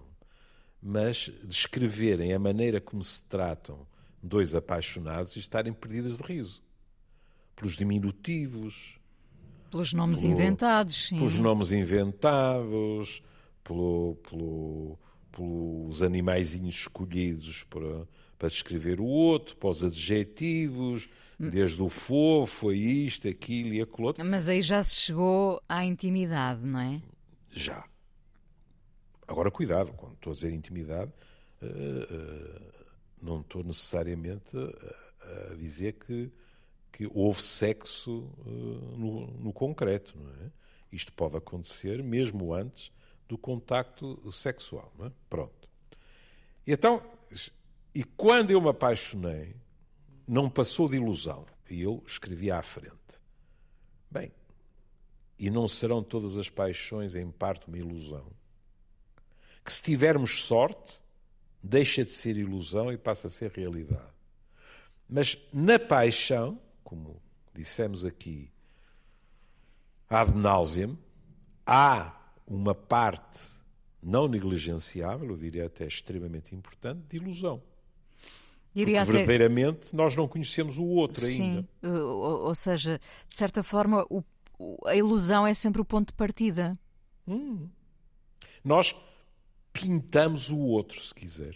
[0.82, 3.86] mas descreverem a maneira como se tratam
[4.22, 6.64] dois apaixonados e estarem perdidas de riso.
[7.56, 9.00] Pelos diminutivos.
[9.70, 11.18] Pelos nomes pelo, inventados, sim.
[11.18, 13.22] Pelos nomes inventados,
[13.68, 15.00] pelo, pelo,
[15.30, 18.08] pelos animaizinhos escolhidos para,
[18.40, 24.08] para descrever o outro, para os adjetivos, desde o fofo, a isto, aquilo e aquilo
[24.08, 24.24] outro.
[24.26, 27.02] Mas aí já se chegou à intimidade, não é?
[27.52, 27.84] Já.
[29.28, 31.12] Agora, cuidado, quando estou a dizer intimidade,
[31.62, 32.86] uh, uh,
[33.22, 36.32] não estou necessariamente a, dizer que,
[36.92, 40.52] que houve sexo uh, no, no, concreto, não é?
[40.90, 42.92] Isto pode acontecer mesmo antes
[43.28, 45.12] do contacto sexual, é?
[45.30, 45.68] Pronto.
[46.66, 47.02] E então,
[47.94, 49.56] e quando eu me apaixonei,
[50.28, 51.46] não passou de ilusão.
[51.70, 52.96] E eu escrevi à frente.
[54.10, 54.32] Bem,
[55.38, 58.32] e não serão todas as paixões em parte uma ilusão?
[59.64, 61.02] Que se tivermos sorte,
[61.62, 64.14] deixa de ser ilusão e passa a ser realidade.
[65.10, 67.22] Mas na paixão, como
[67.54, 68.52] dissemos aqui,
[70.10, 70.98] ad nauseam,
[71.66, 72.17] há
[72.48, 73.40] uma parte
[74.02, 77.62] não negligenciável, eu diria até extremamente importante, de ilusão.
[78.74, 81.62] Diria Porque verdadeiramente nós não conhecemos o outro ainda.
[81.62, 84.24] Sim, ou, ou seja, de certa forma, o,
[84.86, 86.78] a ilusão é sempre o ponto de partida.
[87.28, 87.68] Hum.
[88.64, 88.96] Nós
[89.74, 91.56] pintamos o outro, se quiser.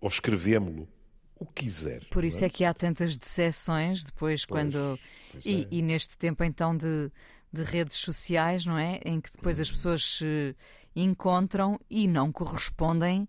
[0.00, 0.88] Ou escrevemos-lo.
[1.36, 2.04] O que quiser.
[2.06, 2.48] Por isso é?
[2.48, 2.50] é?
[2.50, 4.98] que há tantas decepções depois, pois, quando.
[5.44, 5.68] E, é.
[5.70, 7.12] e, neste tempo então de,
[7.52, 9.00] de redes sociais, não é?
[9.04, 10.54] Em que depois as pessoas se
[10.94, 13.28] encontram e não correspondem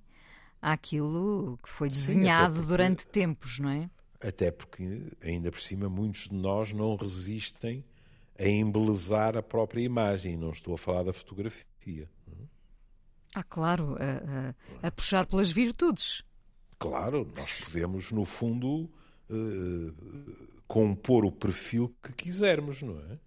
[0.61, 3.89] àquilo que foi desenhado Sim, porque, durante tempos, não é?
[4.21, 7.83] Até porque, ainda por cima, muitos de nós não resistem
[8.37, 10.35] a embelezar a própria imagem.
[10.37, 12.09] Não estou a falar da fotografia.
[13.33, 16.23] Ah, claro, a, a, a puxar pelas virtudes.
[16.79, 18.89] Claro, nós podemos, no fundo,
[19.29, 23.19] uh, compor o perfil que quisermos, não é?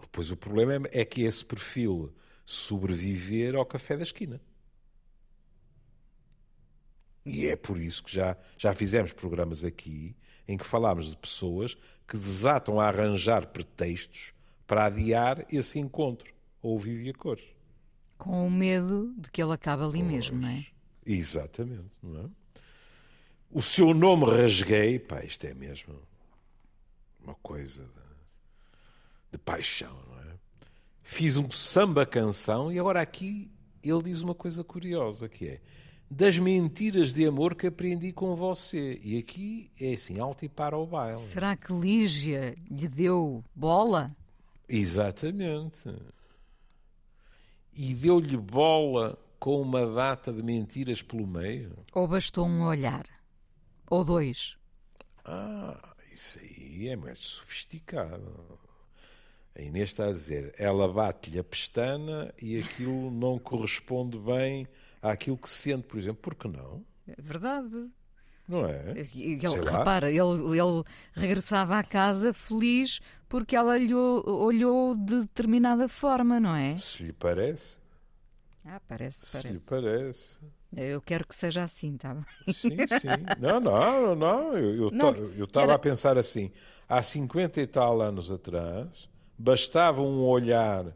[0.00, 2.12] Depois o problema é, é que esse perfil
[2.44, 4.40] sobreviver ao café da esquina.
[7.24, 11.76] E é por isso que já, já fizemos programas aqui em que falámos de pessoas
[12.06, 14.32] que desatam a arranjar pretextos
[14.64, 16.32] para adiar esse encontro
[16.62, 17.44] ou vive a cores.
[18.16, 20.66] Com o medo de que ele acabe ali pois, mesmo, não é?
[21.04, 22.30] Exatamente, não é?
[23.50, 26.00] O seu nome rasguei, pá, isto é mesmo
[27.20, 28.05] uma coisa de,
[29.30, 30.36] de paixão, não é?
[31.02, 33.50] Fiz um samba canção e agora aqui
[33.82, 35.60] ele diz uma coisa curiosa que é
[36.10, 39.00] das mentiras de amor que aprendi com você.
[39.02, 41.18] E aqui é assim, alto e para o baile.
[41.18, 44.14] Será que Lígia lhe deu bola?
[44.68, 45.92] Exatamente.
[47.74, 51.76] E deu-lhe bola com uma data de mentiras pelo meio?
[51.92, 53.04] Ou bastou um olhar?
[53.88, 54.56] Ou dois?
[55.24, 58.58] Ah, isso aí é mais sofisticado.
[59.56, 64.68] A Inês está a dizer, ela bate-lhe a pestana e aquilo não corresponde bem
[65.00, 66.20] àquilo que sente, por exemplo.
[66.20, 66.84] Por que não?
[67.08, 67.88] É verdade.
[68.46, 68.92] Não é?
[69.14, 76.38] Ele, repara, ele, ele regressava à casa feliz porque ela lhe olhou de determinada forma,
[76.38, 76.76] não é?
[76.76, 77.78] Se lhe parece.
[78.64, 79.52] Ah, parece, Se parece.
[79.54, 80.40] lhe parece.
[80.76, 82.24] Eu quero que seja assim, tá bem?
[82.52, 83.08] Sim, sim.
[83.40, 84.56] Não, não, não.
[84.56, 85.74] Eu estava era...
[85.74, 86.52] a pensar assim.
[86.88, 90.86] Há 50 e tal anos atrás, bastava um olhar,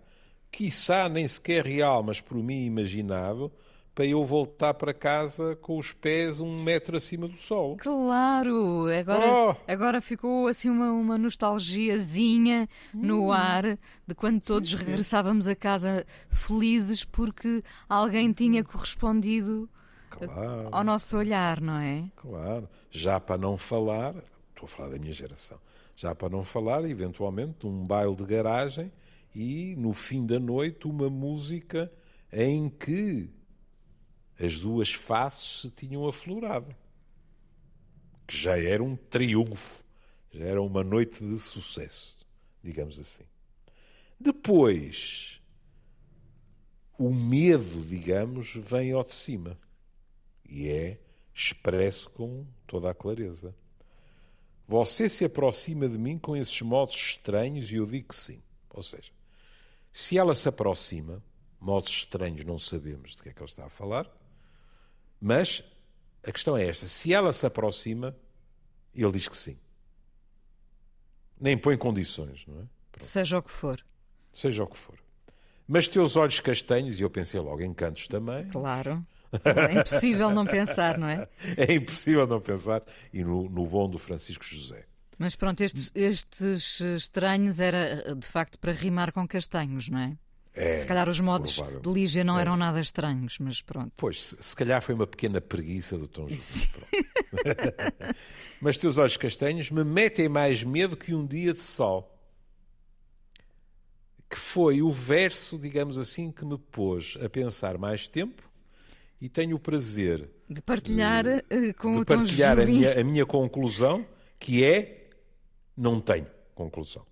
[0.51, 3.53] quiçá nem sequer real, mas por mim imaginado,
[3.95, 7.77] para eu voltar para casa com os pés um metro acima do sol.
[7.77, 8.87] Claro!
[8.87, 9.57] Agora, oh.
[9.71, 13.01] agora ficou assim uma, uma nostalgiazinha hum.
[13.03, 14.85] no ar de quando todos sim, sim.
[14.85, 19.69] regressávamos a casa felizes porque alguém tinha correspondido
[20.09, 20.69] claro.
[20.73, 22.05] ao nosso olhar, não é?
[22.17, 22.69] Claro.
[22.91, 24.15] Já para não falar,
[24.51, 25.59] estou a falar da minha geração,
[26.01, 28.91] já para não falar, eventualmente, um baile de garagem
[29.35, 31.93] e, no fim da noite, uma música
[32.33, 33.29] em que
[34.41, 36.75] as duas faces se tinham aflorado.
[38.27, 39.85] Que já era um triunfo,
[40.33, 42.27] já era uma noite de sucesso,
[42.63, 43.25] digamos assim.
[44.19, 45.43] Depois,
[46.99, 49.59] o medo, digamos, vem ao de cima
[50.49, 50.99] e é
[51.35, 53.55] expresso com toda a clareza.
[54.71, 58.41] Você se aproxima de mim com esses modos estranhos e eu digo que sim.
[58.73, 59.11] Ou seja,
[59.93, 61.21] se ela se aproxima,
[61.59, 64.09] modos estranhos não sabemos de que é que ela está a falar,
[65.21, 65.65] mas
[66.25, 68.17] a questão é esta: se ela se aproxima,
[68.95, 69.59] ele diz que sim.
[71.41, 72.65] Nem põe condições, não é?
[72.93, 73.09] Pronto.
[73.09, 73.85] Seja o que for.
[74.33, 75.03] Seja o que for.
[75.67, 78.49] Mas teus olhos castanhos, e eu pensei logo em cantos também.
[78.51, 79.05] Claro.
[79.45, 81.29] É impossível não pensar, não é?
[81.57, 82.83] É impossível não pensar.
[83.13, 84.85] E no, no bom do Francisco José.
[85.19, 90.17] Mas pronto, estes, estes estranhos era de facto para rimar com castanhos, não é?
[90.55, 92.41] É, se calhar os modos de Lígia não é.
[92.41, 93.93] eram nada estranhos, mas pronto.
[93.97, 96.69] Pois, se, se calhar foi uma pequena preguiça do Tom Jobim.
[98.61, 102.17] mas teus olhos castanhos me metem mais medo que um dia de sol.
[104.29, 108.50] Que foi o verso, digamos assim, que me pôs a pensar mais tempo
[109.21, 113.05] e tenho o prazer de partilhar de, eh, com de o partilhar a minha, a
[113.05, 114.07] minha conclusão,
[114.39, 115.09] que é
[115.77, 117.07] não tenho conclusão.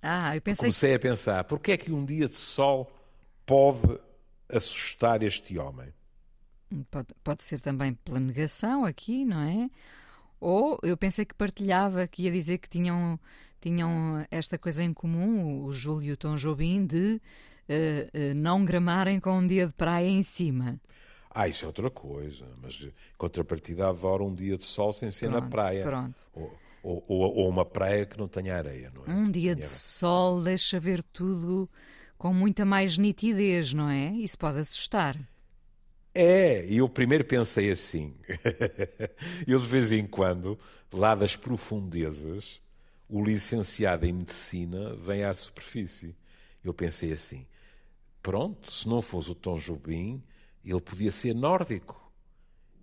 [0.00, 0.62] Ah, eu pensei...
[0.62, 2.90] Comecei a pensar, porquê é que um dia de sol
[3.44, 3.98] pode
[4.52, 5.92] assustar este homem?
[6.90, 9.68] Pode, pode ser também pela negação aqui, não é?
[10.40, 13.18] Ou eu pensei que partilhava, que ia dizer que tinham,
[13.60, 17.20] tinham esta coisa em comum, o Júlio e o Tom Jobim, de
[17.68, 20.80] uh, uh, não gramarem com um dia de praia em cima.
[21.38, 25.44] Ah, isso é outra coisa, mas contrapartida adoro um dia de sol sem ser pronto,
[25.44, 25.84] na praia.
[25.84, 26.30] Pronto.
[26.32, 29.14] Ou, ou, ou, uma praia que não tenha areia, não é?
[29.14, 31.68] Um dia de sol deixa ver tudo
[32.16, 34.12] com muita mais nitidez, não é?
[34.12, 35.18] Isso pode assustar.
[36.14, 38.14] É, e eu primeiro pensei assim.
[39.46, 40.58] eu de vez em quando,
[40.90, 42.62] lá das profundezas,
[43.10, 46.16] o licenciado em medicina vem à superfície.
[46.64, 47.46] Eu pensei assim:
[48.22, 50.22] pronto, se não fosse o Tom Jobim,
[50.70, 52.04] ele podia ser nórdico.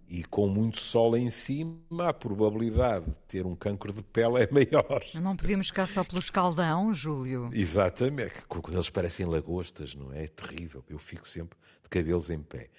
[0.08, 4.50] E com muito sol em cima, a probabilidade de ter um cancro de pele é
[4.52, 5.04] maior.
[5.16, 7.50] Não podíamos ficar só pelo escaldão, Júlio.
[7.52, 8.46] Exatamente.
[8.46, 10.26] Quando eles parecem lagostas, não é?
[10.26, 10.84] É terrível.
[10.88, 12.70] Eu fico sempre de cabelos em pé.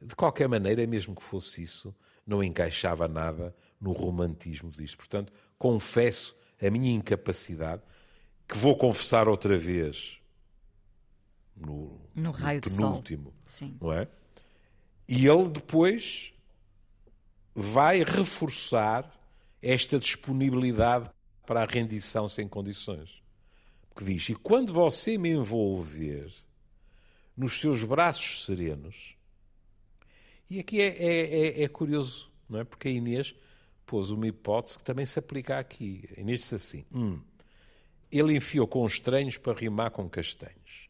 [0.00, 1.92] De qualquer maneira, mesmo que fosse isso,
[2.26, 4.98] não encaixava nada no romantismo disto.
[4.98, 7.82] Portanto, confesso a minha incapacidade,
[8.46, 10.18] que vou confessar outra vez
[11.56, 13.34] no, no raio no penúltimo,
[13.80, 14.08] não é?
[15.08, 16.32] E ele depois
[17.54, 19.12] vai reforçar
[19.60, 21.10] esta disponibilidade
[21.46, 23.22] para a rendição sem condições.
[23.90, 26.32] Porque diz: E quando você me envolver
[27.36, 29.16] nos seus braços serenos.
[30.48, 32.64] E aqui é, é, é, é curioso, não é?
[32.64, 33.34] Porque a Inês
[33.86, 36.08] pôs uma hipótese que também se aplica aqui.
[36.16, 37.20] A Inês disse assim: hum,
[38.10, 40.88] ele enfiou com estranhos para rimar com castanhos.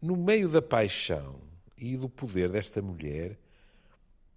[0.00, 1.40] No meio da paixão
[1.82, 3.36] e do poder desta mulher,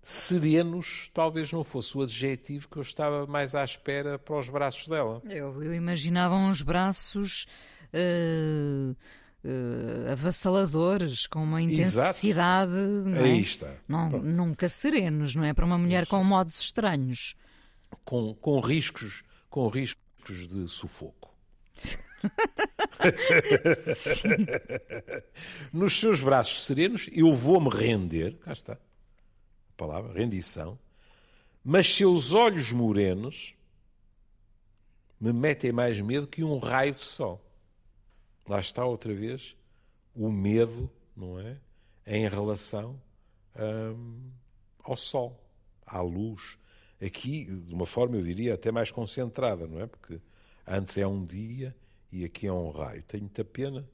[0.02, 4.88] serenos talvez não fosse o adjetivo que eu estava mais à espera para os braços
[4.88, 5.22] dela.
[5.26, 7.46] Eu, eu imaginava uns braços
[7.93, 8.91] uh,
[9.43, 12.76] uh, avassaladores, com uma intensidade.
[12.76, 13.24] Não é?
[13.24, 13.72] Aí está.
[13.88, 15.54] Não, nunca serenos, não é?
[15.54, 17.36] Para uma mulher com modos estranhos.
[18.04, 19.24] Com, com riscos
[19.56, 21.34] com riscos de sufoco.
[25.72, 28.38] Nos seus braços serenos, eu vou-me render.
[28.38, 28.78] Cá está
[29.76, 30.80] palavra, rendição,
[31.64, 33.56] mas seus olhos morenos
[35.20, 37.44] me metem mais medo que um raio de sol.
[38.48, 39.56] Lá está outra vez
[40.14, 41.58] o medo, não é?
[42.06, 43.02] Em relação
[43.58, 44.32] hum,
[44.84, 45.42] ao sol.
[45.86, 46.58] à luz.
[47.04, 49.88] Aqui, de uma forma, eu diria, até mais concentrada, não é?
[49.88, 50.20] Porque
[50.66, 51.76] antes é um dia
[52.16, 53.03] e aqui é um raio.
[53.03, 53.86] Tenho muita pena,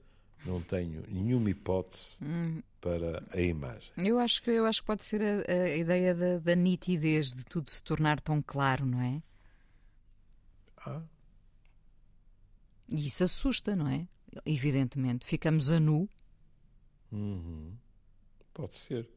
[0.45, 2.61] não tenho nenhuma hipótese hum.
[2.79, 3.91] para a imagem.
[3.97, 7.43] Eu acho que, eu acho que pode ser a, a ideia da, da, nitidez, de
[7.43, 9.23] tudo se tornar tão claro, não é?
[10.85, 11.01] Ah.
[12.89, 14.07] E isso assusta, não é?
[14.45, 15.25] Evidentemente.
[15.25, 16.07] Ficamos a nu.
[17.11, 17.75] Uhum.
[18.53, 19.09] Pode ser.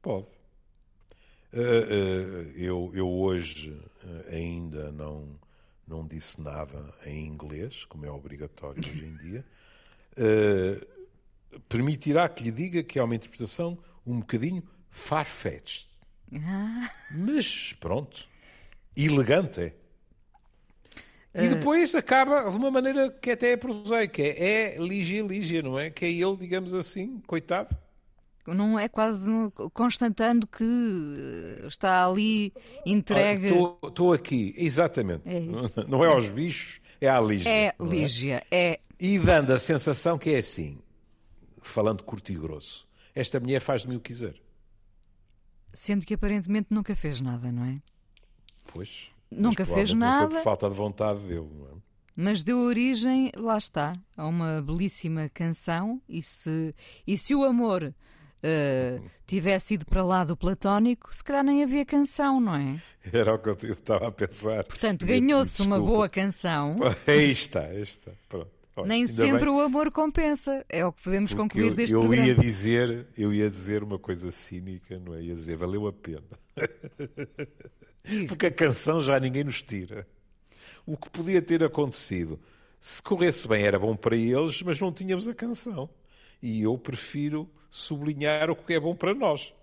[0.00, 0.30] Pode.
[1.52, 5.38] Uh, uh, eu, eu hoje uh, ainda não,
[5.86, 9.44] não disse nada em inglês, como é obrigatório hoje em dia.
[11.68, 15.88] permitirá que lhe diga que é uma interpretação um bocadinho far-fetched.
[16.34, 16.90] Ah.
[17.10, 18.28] Mas pronto.
[18.96, 19.74] Elegante é.
[21.34, 24.20] E depois acaba de uma maneira que até é prosaica.
[24.20, 25.88] É, é Lígia Lígia, não é?
[25.90, 27.74] Que é ele, digamos assim, coitado
[28.46, 29.30] não é quase
[29.72, 30.64] constatando que
[31.66, 32.52] está ali
[32.84, 33.48] entregue.
[33.84, 35.22] Estou aqui, exatamente.
[35.26, 35.40] É
[35.88, 37.50] não é aos bichos, é à Lígia.
[37.50, 37.74] É, é?
[37.80, 38.72] Lígia, é?
[38.72, 38.80] é.
[38.98, 40.78] E dando a sensação que é assim,
[41.60, 44.34] falando curto e grosso, esta mulher faz de mim o que quiser.
[45.74, 47.80] Sendo que aparentemente nunca fez nada, não é?
[48.72, 49.10] Pois.
[49.30, 50.28] Nunca fez nada.
[50.28, 51.82] Foi por falta de vontade dele, não é?
[52.14, 56.00] Mas deu origem, lá está, a uma belíssima canção.
[56.06, 56.74] E se,
[57.06, 57.94] e se o amor
[58.42, 62.80] uh, tivesse ido para lá do platónico, se calhar nem havia canção, não é?
[63.12, 64.64] Era o que eu estava a pensar.
[64.64, 66.76] Portanto, ganhou-se uma boa canção.
[67.06, 68.10] Aí está, aí está.
[68.28, 68.50] Pronto.
[68.74, 69.54] Olha, nem sempre bem.
[69.54, 72.26] o amor compensa, é o que podemos Porque concluir eu, deste eu programa.
[72.26, 75.22] Ia dizer, eu ia dizer uma coisa cínica, não é?
[75.22, 76.22] Ia dizer, valeu a pena.
[78.28, 80.06] Porque a canção já ninguém nos tira.
[80.86, 82.40] O que podia ter acontecido,
[82.80, 85.88] se corresse bem, era bom para eles, mas não tínhamos a canção.
[86.42, 89.54] E eu prefiro sublinhar o que é bom para nós.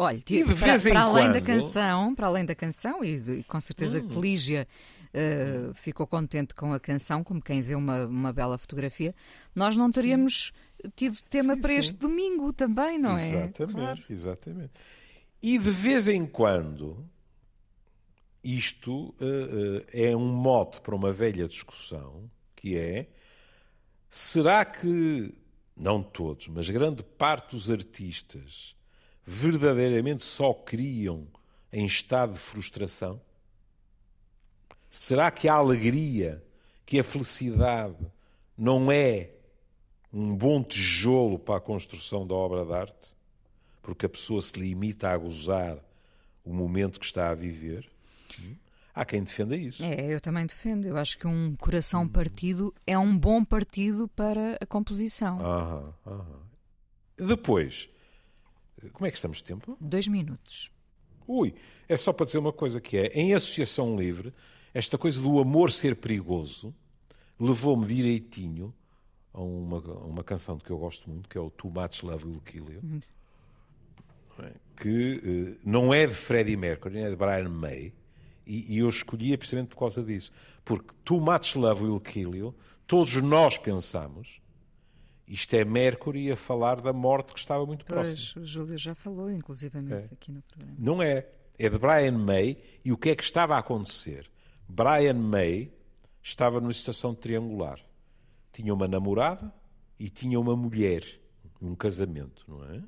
[0.00, 1.32] Olha, e de vez para, para além quando...
[1.34, 4.08] da canção, para além da canção, e, e com certeza hum.
[4.08, 4.66] que Lígia
[5.12, 9.14] uh, ficou contente com a canção, como quem vê uma, uma bela fotografia,
[9.54, 10.52] nós não teríamos
[10.82, 10.90] sim.
[10.96, 11.78] tido tema sim, para sim.
[11.80, 13.64] este domingo também, não exatamente, é?
[13.64, 14.04] Exatamente, claro.
[14.08, 14.72] exatamente.
[15.42, 17.06] E de vez em quando,
[18.42, 23.06] isto uh, uh, é um mote para uma velha discussão, que é
[24.08, 25.30] será que
[25.80, 28.76] não todos, mas grande parte dos artistas
[29.24, 31.26] verdadeiramente só criam
[31.72, 33.20] em estado de frustração?
[34.90, 36.44] Será que a alegria,
[36.84, 37.96] que a felicidade
[38.58, 39.30] não é
[40.12, 43.14] um bom tijolo para a construção da obra de arte?
[43.80, 45.78] Porque a pessoa se limita a gozar
[46.44, 47.90] o momento que está a viver?
[49.00, 49.82] Há quem defenda isso.
[49.82, 50.84] É, eu também defendo.
[50.84, 55.40] Eu acho que um coração partido é um bom partido para a composição.
[55.40, 56.40] Aham, aham.
[57.16, 57.88] Depois,
[58.92, 59.74] como é que estamos de tempo?
[59.80, 60.70] Dois minutos.
[61.26, 61.54] Ui,
[61.88, 64.34] é só para dizer uma coisa que é, em associação livre,
[64.74, 66.74] esta coisa do amor ser perigoso
[67.38, 68.74] levou-me direitinho
[69.32, 72.26] a uma, a uma canção que eu gosto muito, que é o Too Much Love
[72.26, 73.00] Will Kill You, uhum.
[74.76, 77.94] que uh, não é de Freddie Mercury, é de Brian May,
[78.50, 80.32] e, e, eu escolhi precisamente por causa disso.
[80.64, 84.40] Porque Too Much Love Will Kill You, todos nós pensamos,
[85.24, 88.16] isto é Mercury a falar da morte que estava muito próxima.
[88.16, 90.14] Pois, o Júlio já falou, inclusivamente, é.
[90.14, 90.76] aqui no programa.
[90.76, 91.28] Não é.
[91.56, 92.58] É de Brian May.
[92.84, 94.28] E o que é que estava a acontecer?
[94.68, 95.70] Brian May
[96.20, 97.78] estava numa situação triangular.
[98.52, 99.54] Tinha uma namorada
[99.96, 101.04] e tinha uma mulher,
[101.62, 102.82] um casamento, não é?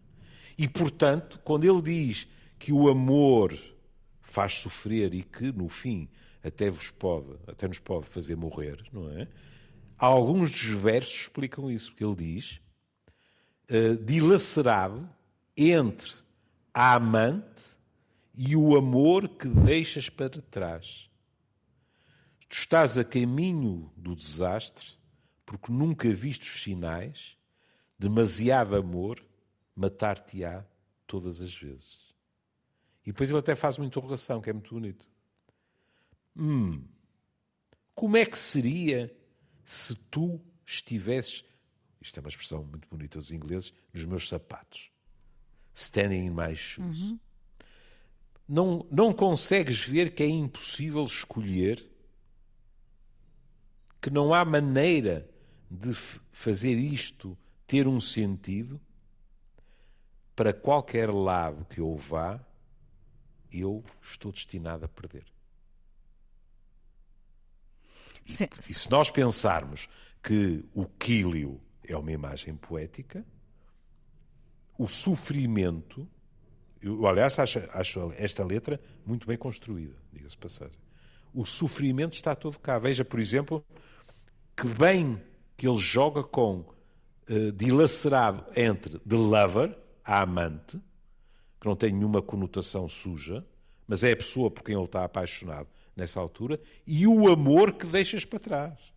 [0.58, 2.26] E, portanto, quando ele diz
[2.58, 3.56] que o amor
[4.22, 6.08] faz sofrer e que, no fim,
[6.42, 9.28] até, vos pode, até nos pode fazer morrer, não é?
[9.98, 12.60] Alguns dos versos explicam isso, porque ele diz:
[13.70, 15.08] uh, dilacerado
[15.56, 16.12] entre
[16.72, 17.62] a amante
[18.34, 21.08] e o amor que deixas para trás.
[22.48, 24.88] Tu estás a caminho do desastre,
[25.44, 27.36] porque nunca viste os sinais,
[27.98, 29.24] demasiado amor
[29.76, 30.64] matar-te-á
[31.06, 32.01] todas as vezes.
[33.04, 35.08] E depois ele até faz uma interrogação, que é muito bonito.
[36.36, 36.84] Hum,
[37.94, 39.14] como é que seria
[39.64, 41.44] se tu estivesses,
[42.00, 44.90] isto é uma expressão muito bonita dos ingleses, nos meus sapatos?
[45.74, 47.02] Standing in my shoes.
[47.02, 47.18] Uhum.
[48.48, 51.88] Não, não consegues ver que é impossível escolher?
[54.00, 55.28] Que não há maneira
[55.70, 55.94] de
[56.32, 58.80] fazer isto ter um sentido?
[60.34, 62.44] Para qualquer lado que eu vá,
[63.52, 65.24] eu estou destinado a perder.
[68.26, 69.88] E, e se nós pensarmos
[70.22, 73.24] que o quílio é uma imagem poética,
[74.78, 76.08] o sofrimento
[76.80, 80.80] Eu, aliás, acho, acho esta letra muito bem construída, diga-se passagem.
[81.32, 82.78] O sofrimento está todo cá.
[82.78, 83.64] Veja, por exemplo,
[84.56, 85.22] que bem
[85.56, 86.64] que ele joga com
[87.30, 90.80] uh, dilacerado entre the lover, a amante,
[91.62, 93.46] que não tem nenhuma conotação suja,
[93.86, 97.86] mas é a pessoa por quem ele está apaixonado nessa altura, e o amor que
[97.86, 98.92] deixas para trás.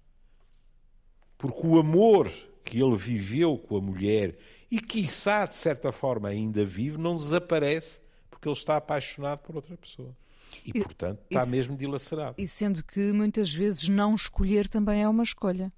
[1.37, 2.27] Porque o amor
[2.63, 4.35] que ele viveu com a mulher
[4.71, 8.01] e, quiçá, de certa forma, ainda vive, não desaparece
[8.31, 10.17] porque ele está apaixonado por outra pessoa.
[10.65, 12.33] E, e portanto, está isso, mesmo dilacerado.
[12.35, 15.71] E sendo que muitas vezes não escolher também é uma escolha.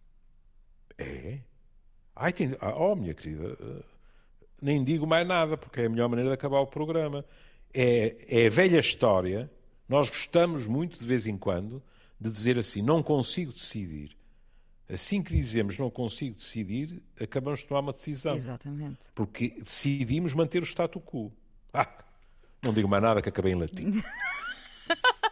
[0.97, 1.39] É?
[2.15, 2.55] Ai, tem...
[2.61, 3.96] Ah, oh, minha querida, eh,
[4.61, 7.25] nem digo mais nada, porque é a melhor maneira de acabar o programa.
[7.73, 9.51] É, é a velha história.
[9.87, 11.81] Nós gostamos muito, de vez em quando,
[12.19, 14.17] de dizer assim: não consigo decidir.
[14.89, 18.35] Assim que dizemos não consigo decidir, acabamos de tomar uma decisão.
[18.35, 18.99] Exatamente.
[19.13, 21.31] Porque decidimos manter o status quo.
[21.73, 21.89] Ah,
[22.63, 23.91] não digo mais nada que acabei em latim.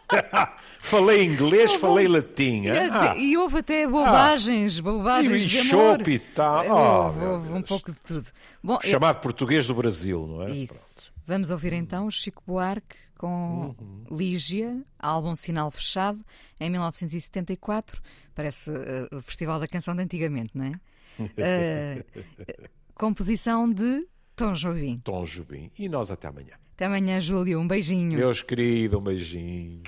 [0.80, 2.68] falei inglês, eu falei latim.
[2.68, 3.16] Ah.
[3.16, 4.82] E houve até bobagens, ah.
[4.82, 6.08] bobagens e de amor.
[6.08, 6.64] E tal.
[6.68, 8.26] Oh, houve um pouco de tudo.
[8.62, 9.20] Bom, Chamado eu...
[9.20, 10.50] português do Brasil, não é?
[10.50, 10.74] Isso.
[10.74, 11.12] Pronto.
[11.26, 14.04] Vamos ouvir então Chico Buarque com uhum.
[14.16, 16.22] Lígia, álbum Sinal Fechado,
[16.60, 18.00] em 1974.
[18.34, 20.80] Parece uh, o Festival da Canção de antigamente, não é?
[21.18, 22.04] Uh,
[22.94, 25.00] composição de Tom Jobim.
[25.02, 25.70] Tom Jobim.
[25.78, 26.54] E nós até amanhã.
[26.74, 27.58] Até amanhã, Júlio.
[27.58, 28.18] Um beijinho.
[28.18, 29.82] Meus queridos, um beijinho.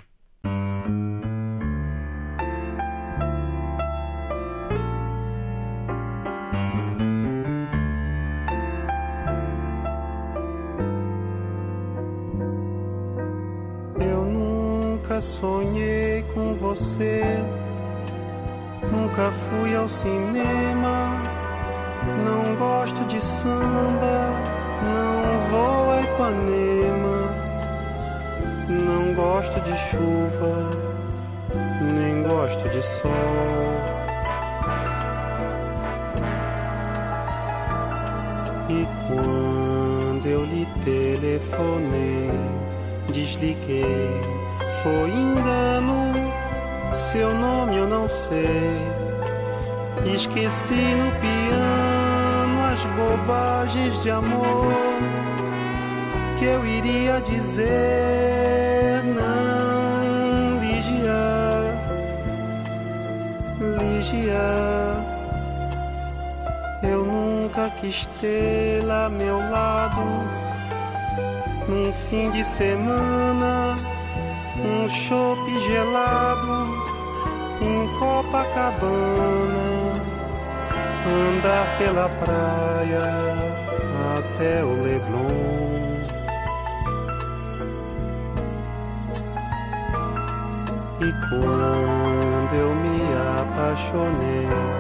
[15.21, 17.23] Sonhei com você.
[18.91, 21.23] Nunca fui ao cinema.
[22.25, 24.31] Não gosto de samba.
[24.85, 26.98] Não vou a Ipanema.
[28.69, 30.71] Não gosto de chuva.
[31.95, 33.11] Nem gosto de sol.
[38.69, 42.29] E quando eu lhe telefonei,
[43.11, 44.39] desliguei
[44.83, 46.13] foi engano,
[46.93, 48.85] seu nome eu não sei.
[50.15, 54.73] Esqueci no piano as bobagens de amor
[56.39, 58.58] que eu iria dizer.
[68.21, 70.01] Ter lá ao meu lado
[71.69, 73.75] num fim de semana
[74.65, 76.69] um chopp gelado
[77.61, 79.93] em Copacabana,
[81.05, 83.01] andar pela praia
[84.17, 85.59] até o Leblon.
[91.01, 93.01] E quando eu me
[93.41, 94.78] apaixonei,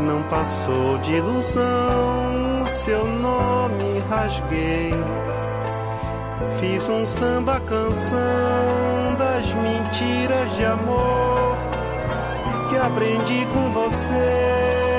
[0.00, 4.90] não passou de ilusão, seu nome rasguei
[6.60, 8.18] Fiz um samba canção
[9.18, 11.56] das mentiras de amor
[12.68, 14.89] que aprendi com você.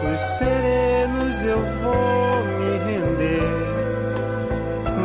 [0.00, 3.40] Braços serenos eu vou me render.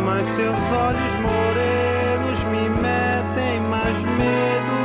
[0.06, 4.78] Mas seus olhos morenos me metem mais medo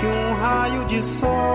[0.00, 1.53] que um raio de sol